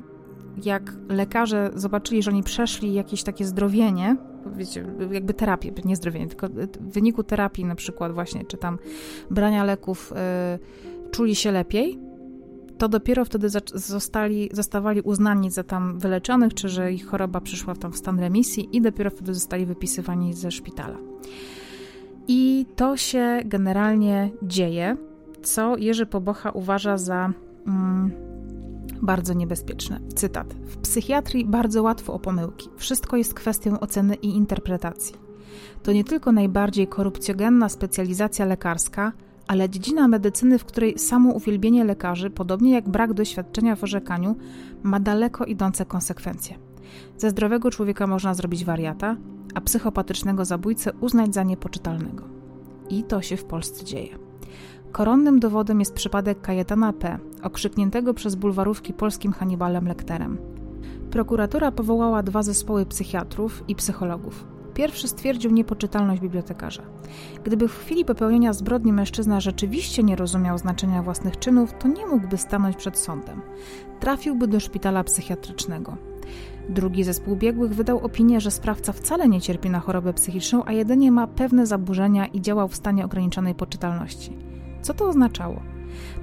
[0.63, 4.17] jak lekarze zobaczyli, że oni przeszli jakieś takie zdrowienie,
[4.55, 6.47] wiecie, jakby terapię, nie zdrowienie, tylko
[6.79, 8.79] w wyniku terapii na przykład właśnie, czy tam
[9.31, 10.13] brania leków,
[11.05, 11.99] y, czuli się lepiej,
[12.77, 17.91] to dopiero wtedy zostali, zostawali uznani za tam wyleczonych, czy że ich choroba przyszła tam
[17.91, 20.97] w stan remisji i dopiero wtedy zostali wypisywani ze szpitala.
[22.27, 24.97] I to się generalnie dzieje,
[25.41, 27.33] co Jerzy Pobocha uważa za...
[27.67, 28.30] Mm,
[29.01, 29.99] bardzo niebezpieczne.
[30.15, 30.53] Cytat.
[30.53, 32.69] W psychiatrii bardzo łatwo o pomyłki.
[32.77, 35.15] Wszystko jest kwestią oceny i interpretacji.
[35.83, 39.11] To nie tylko najbardziej korupcjogenna specjalizacja lekarska,
[39.47, 44.35] ale dziedzina medycyny, w której samo uwielbienie lekarzy, podobnie jak brak doświadczenia w orzekaniu,
[44.83, 46.57] ma daleko idące konsekwencje.
[47.17, 49.17] Ze zdrowego człowieka można zrobić wariata,
[49.55, 52.23] a psychopatycznego zabójcę uznać za niepoczytalnego.
[52.89, 54.30] I to się w Polsce dzieje.
[54.91, 60.37] Koronnym dowodem jest przypadek Kajetana P., okrzykniętego przez bulwarówki polskim Hannibalem Lecterem.
[61.11, 64.45] Prokuratura powołała dwa zespoły psychiatrów i psychologów.
[64.73, 66.83] Pierwszy stwierdził niepoczytalność bibliotekarza.
[67.43, 72.37] Gdyby w chwili popełnienia zbrodni mężczyzna rzeczywiście nie rozumiał znaczenia własnych czynów, to nie mógłby
[72.37, 73.41] stanąć przed sądem.
[73.99, 75.97] Trafiłby do szpitala psychiatrycznego.
[76.69, 81.11] Drugi zespół biegłych wydał opinię, że sprawca wcale nie cierpi na chorobę psychiczną, a jedynie
[81.11, 84.50] ma pewne zaburzenia i działał w stanie ograniczonej poczytalności.
[84.81, 85.61] Co to oznaczało?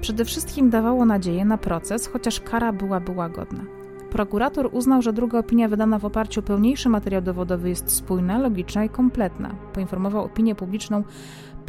[0.01, 3.79] Przede wszystkim dawało nadzieję na proces, chociaż kara byłaby łagodna.
[4.09, 8.83] Prokurator uznał, że druga opinia wydana w oparciu o pełniejszy materiał dowodowy jest spójna, logiczna
[8.83, 9.55] i kompletna.
[9.73, 11.03] Poinformował opinię publiczną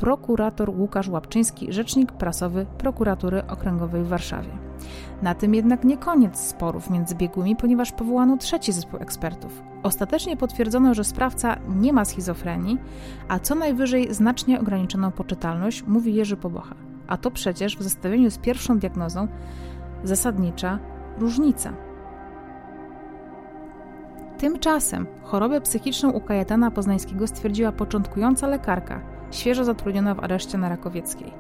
[0.00, 4.50] prokurator Łukasz Łapczyński, rzecznik prasowy Prokuratury Okręgowej w Warszawie.
[5.22, 9.62] Na tym jednak nie koniec sporów między biegłymi, ponieważ powołano trzeci zespół ekspertów.
[9.82, 12.78] Ostatecznie potwierdzono, że sprawca nie ma schizofrenii,
[13.28, 16.74] a co najwyżej znacznie ograniczoną poczytalność, mówi Jerzy Pobocha.
[17.06, 19.28] A to przecież w zestawieniu z pierwszą diagnozą
[20.04, 20.78] zasadnicza
[21.18, 21.72] różnica.
[24.38, 31.32] Tymczasem chorobę psychiczną u Kajetana Poznańskiego stwierdziła początkująca lekarka, świeżo zatrudniona w areszcie na Rakowieckiej.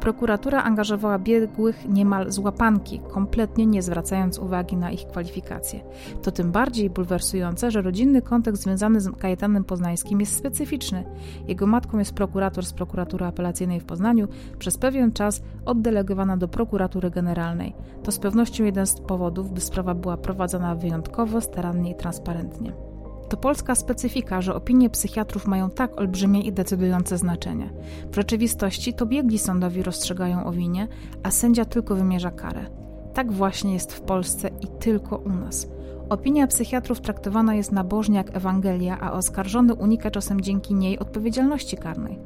[0.00, 5.80] Prokuratura angażowała biegłych niemal z łapanki, kompletnie nie zwracając uwagi na ich kwalifikacje.
[6.22, 11.04] To tym bardziej bulwersujące, że rodzinny kontekst związany z Kajetanem Poznańskim jest specyficzny.
[11.48, 14.28] Jego matką jest prokurator z prokuratury apelacyjnej w Poznaniu,
[14.58, 17.74] przez pewien czas oddelegowana do prokuratury generalnej.
[18.02, 22.91] To z pewnością jeden z powodów, by sprawa była prowadzona wyjątkowo starannie i transparentnie.
[23.32, 27.72] To polska specyfika, że opinie psychiatrów mają tak olbrzymie i decydujące znaczenie.
[28.10, 30.88] W rzeczywistości to biegli sądowi rozstrzygają o winie,
[31.22, 32.66] a sędzia tylko wymierza karę.
[33.14, 35.68] Tak właśnie jest w Polsce i tylko u nas.
[36.08, 42.18] Opinia psychiatrów traktowana jest nabożnie jak Ewangelia, a oskarżony unika czasem dzięki niej odpowiedzialności karnej.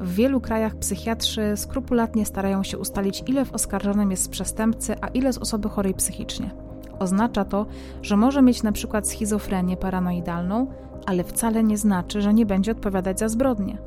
[0.00, 5.08] W wielu krajach psychiatrzy skrupulatnie starają się ustalić, ile w oskarżonym jest z przestępcy, a
[5.08, 6.67] ile z osoby chorej psychicznie.
[6.98, 7.66] Oznacza to,
[8.02, 10.66] że może mieć na przykład schizofrenię paranoidalną,
[11.06, 13.78] ale wcale nie znaczy, że nie będzie odpowiadać za zbrodnie.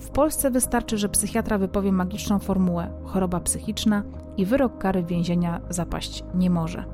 [0.00, 4.02] W Polsce wystarczy, że psychiatra wypowie magiczną formułę choroba psychiczna
[4.36, 6.84] i wyrok kary więzienia zapaść nie może.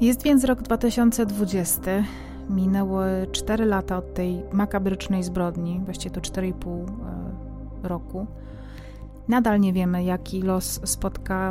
[0.00, 1.82] Jest więc rok 2020.
[2.50, 6.86] Minęły 4 lata od tej makabrycznej zbrodni, właściwie to 4,5
[7.84, 8.26] e, roku.
[9.28, 11.50] Nadal nie wiemy, jaki los spotka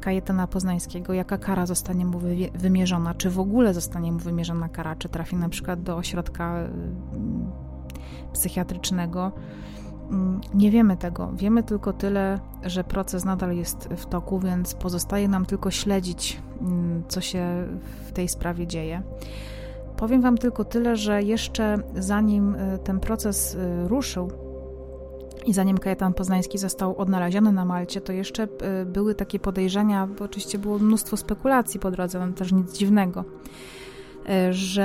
[0.00, 2.20] Kajetana Poznańskiego, jaka kara zostanie mu
[2.54, 6.68] wymierzona, czy w ogóle zostanie mu wymierzona kara, czy trafi na przykład do ośrodka y,
[8.32, 9.32] psychiatrycznego.
[10.10, 11.32] Mm, nie wiemy tego.
[11.32, 17.02] Wiemy tylko tyle, że proces nadal jest w toku, więc pozostaje nam tylko śledzić, mm,
[17.08, 17.66] co się
[18.06, 19.02] w tej sprawie dzieje.
[19.96, 23.56] Powiem Wam tylko tyle, że jeszcze zanim y, ten proces
[23.86, 24.30] ruszył,
[25.46, 30.24] i zanim Kajetan Poznański został odnaleziony na Malcie, to jeszcze e, były takie podejrzenia, bo
[30.24, 33.24] oczywiście było mnóstwo spekulacji po drodze, no też nic dziwnego,
[34.28, 34.84] e, że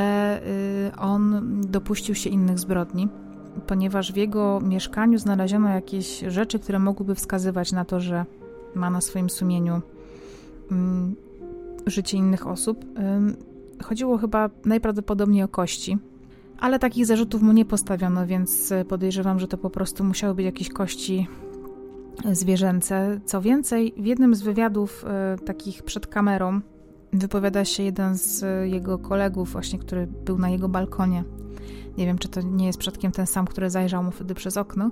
[0.88, 3.07] e, on dopuścił się innych zbrodni,
[3.68, 8.26] ponieważ w jego mieszkaniu znaleziono jakieś rzeczy, które mogłyby wskazywać na to, że
[8.76, 9.81] ma na swoim sumieniu
[10.72, 11.15] mm,
[11.86, 12.86] życie innych osób.
[13.84, 15.98] Chodziło chyba najprawdopodobniej o kości,
[16.60, 20.69] ale takich zarzutów mu nie postawiono, więc podejrzewam, że to po prostu musiały być jakieś
[20.69, 21.27] kości
[22.31, 23.19] zwierzęce.
[23.26, 26.61] Co więcej, w jednym z wywiadów e, takich przed kamerą
[27.14, 31.23] wypowiada się jeden z jego kolegów, właśnie, który był na jego balkonie.
[31.98, 34.91] Nie wiem, czy to nie jest przypadkiem ten sam, który zajrzał mu wtedy przez okno.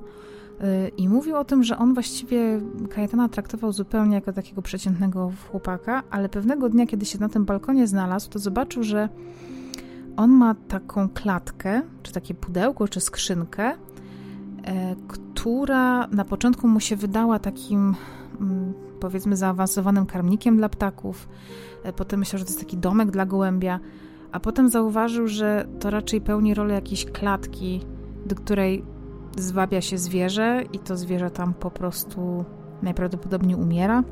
[0.61, 6.03] E, I mówił o tym, że on właściwie Kajetana traktował zupełnie jako takiego przeciętnego chłopaka,
[6.09, 9.09] ale pewnego dnia, kiedy się na tym balkonie znalazł, to zobaczył, że
[10.17, 13.73] on ma taką klatkę, czy takie pudełko, czy skrzynkę,
[14.63, 17.95] e, która na początku mu się wydała takim
[18.41, 21.29] mm, powiedzmy zaawansowanym karmnikiem dla ptaków.
[21.83, 23.79] E, potem myślał, że to jest taki domek dla gołębia,
[24.31, 27.81] a potem zauważył, że to raczej pełni rolę jakiejś klatki,
[28.25, 28.85] do której
[29.37, 32.45] zwabia się zwierzę i to zwierzę tam po prostu
[32.81, 34.03] najprawdopodobniej umiera,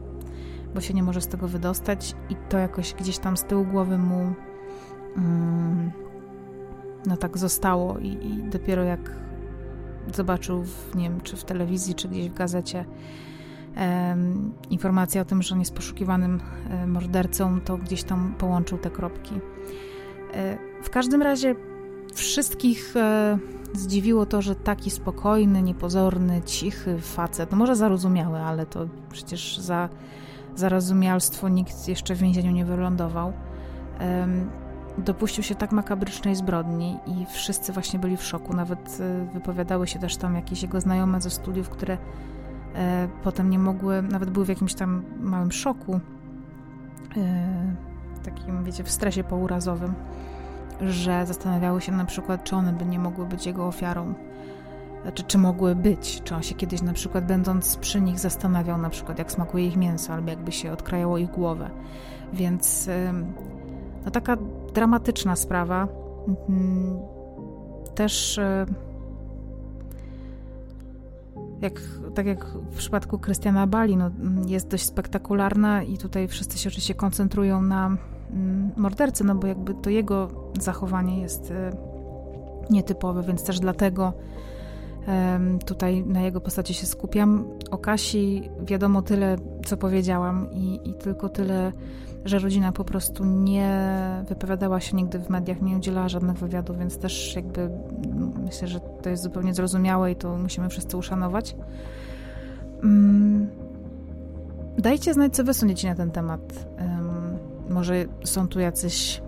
[0.74, 3.98] bo się nie może z tego wydostać i to jakoś gdzieś tam z tyłu głowy
[3.98, 4.34] mu
[7.06, 9.12] no tak zostało i, i dopiero jak
[10.14, 12.86] zobaczył, w, nie wiem, czy w telewizji, czy gdzieś w gazecie
[14.70, 16.40] informację o tym, że on jest poszukiwanym
[16.70, 19.36] e, mordercą, to gdzieś tam połączył te kropki.
[20.34, 21.56] E, w każdym razie
[22.14, 23.38] wszystkich e,
[23.74, 29.90] zdziwiło to, że taki spokojny, niepozorny, cichy facet, no może zarozumiały, ale to przecież za
[30.56, 33.34] zarozumialstwo nikt jeszcze w więzieniu nie wylądował
[34.98, 38.54] dopuścił się tak makabrycznej zbrodni i wszyscy właśnie byli w szoku.
[38.54, 41.98] Nawet e, wypowiadały się też tam jakieś jego znajome ze studiów, które
[42.76, 46.00] e, potem nie mogły, nawet były w jakimś tam małym szoku,
[47.18, 47.76] e,
[48.24, 49.94] takim, wiecie, w stresie pourazowym,
[50.82, 54.14] że zastanawiały się na przykład, czy one by nie mogły być jego ofiarą.
[55.14, 56.22] Czy, czy mogły być?
[56.24, 59.78] Czy on się kiedyś na przykład będąc przy nich zastanawiał na przykład jak smakuje ich
[59.78, 61.70] mięso albo jakby się odkrajało ich głowę.
[62.34, 62.90] Więc
[64.06, 64.38] no taka
[64.76, 65.88] dramatyczna sprawa.
[66.28, 67.00] Mhm.
[67.96, 68.66] Też e,
[71.62, 71.82] jak,
[72.16, 74.12] tak jak w przypadku Krystiana Bali, no,
[74.48, 77.98] jest dość spektakularna i tutaj wszyscy się oczywiście koncentrują na
[78.32, 80.28] mm, mordercy, no bo jakby to jego
[80.60, 81.72] zachowanie jest e,
[82.70, 84.14] nietypowe, więc też dlatego
[85.66, 87.46] tutaj na jego postaci się skupiam.
[87.72, 89.36] O Kasi wiadomo tyle,
[89.66, 91.72] co powiedziałam i, i tylko tyle
[92.26, 93.80] że rodzina po prostu nie
[94.28, 97.70] wypowiadała się nigdy w mediach, nie udzielała żadnych wywiadów, więc też jakby
[98.46, 101.56] myślę, że to jest zupełnie zrozumiałe i to musimy wszyscy uszanować.
[102.84, 103.48] Mm,
[104.78, 106.68] dajcie znać, co wy sądzicie na ten temat.
[107.70, 109.22] Może są tu jacyś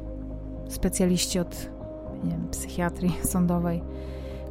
[0.70, 1.70] specjaliści od
[2.24, 3.84] wiem, psychiatrii sądowej,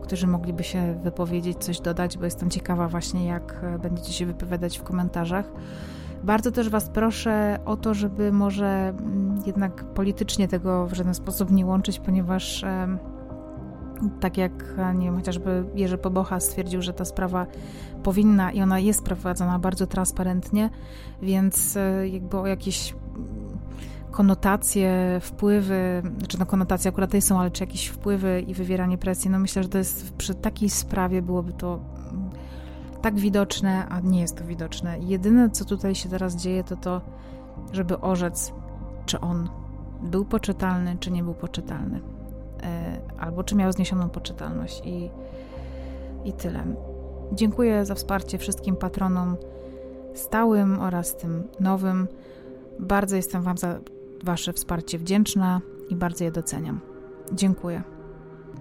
[0.03, 4.83] którzy mogliby się wypowiedzieć, coś dodać, bo jestem ciekawa właśnie, jak będziecie się wypowiadać w
[4.83, 5.53] komentarzach.
[6.25, 11.51] Bardzo też Was proszę o to, żeby może mm, jednak politycznie tego w żaden sposób
[11.51, 12.65] nie łączyć, ponieważ
[14.21, 14.53] tak jak
[14.95, 17.47] nie wiem, chociażby Jerzy Pobocha stwierdził, że ta sprawa
[18.03, 20.71] powinna i ona jest prowadzona bardzo transparentnie,
[21.23, 22.95] więc e, jakby o jakieś
[24.11, 29.31] konotacje, wpływy, znaczy no konotacje akurat tej są, ale czy jakieś wpływy i wywieranie presji,
[29.31, 31.81] no myślę, że to jest przy takiej sprawie byłoby to
[33.07, 34.99] tak widoczne, a nie jest to widoczne.
[34.99, 37.01] Jedyne, co tutaj się teraz dzieje, to to,
[37.73, 38.53] żeby orzec,
[39.07, 39.49] czy on
[40.03, 42.01] był poczytalny, czy nie był poczytalny.
[42.63, 44.83] E, albo czy miał zniesioną poczytalność.
[44.85, 45.11] I,
[46.25, 46.65] i tyle.
[47.33, 49.37] Dziękuję za wsparcie wszystkim patronom
[50.15, 52.09] stałym oraz tym nowym.
[52.79, 53.79] Bardzo jestem Wam za
[54.25, 56.81] Wasze wsparcie wdzięczna i bardzo je doceniam.
[57.33, 57.83] Dziękuję.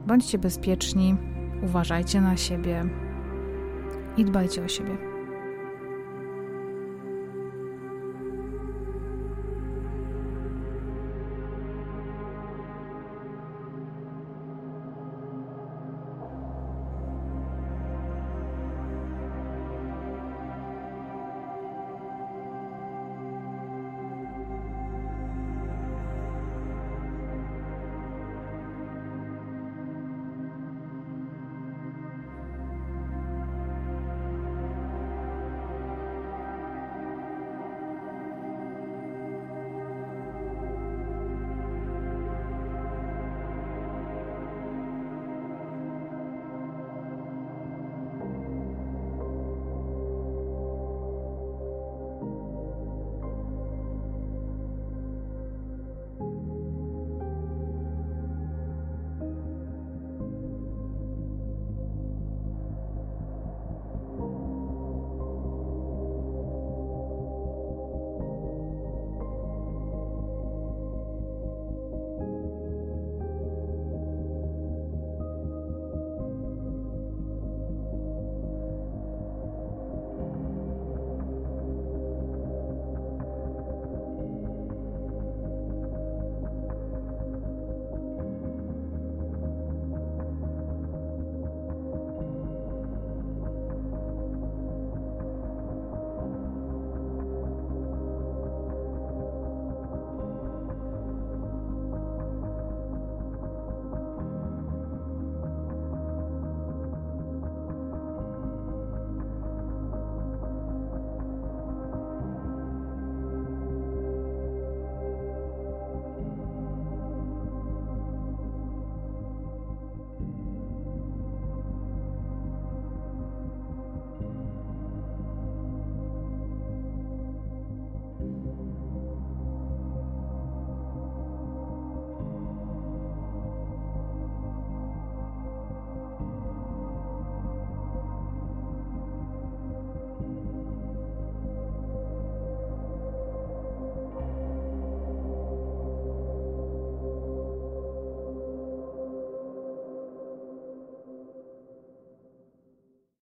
[0.07, 1.17] Bądźcie bezpieczni,
[1.63, 3.04] uważajcie na siebie
[4.17, 5.14] i dbajcie o siebie.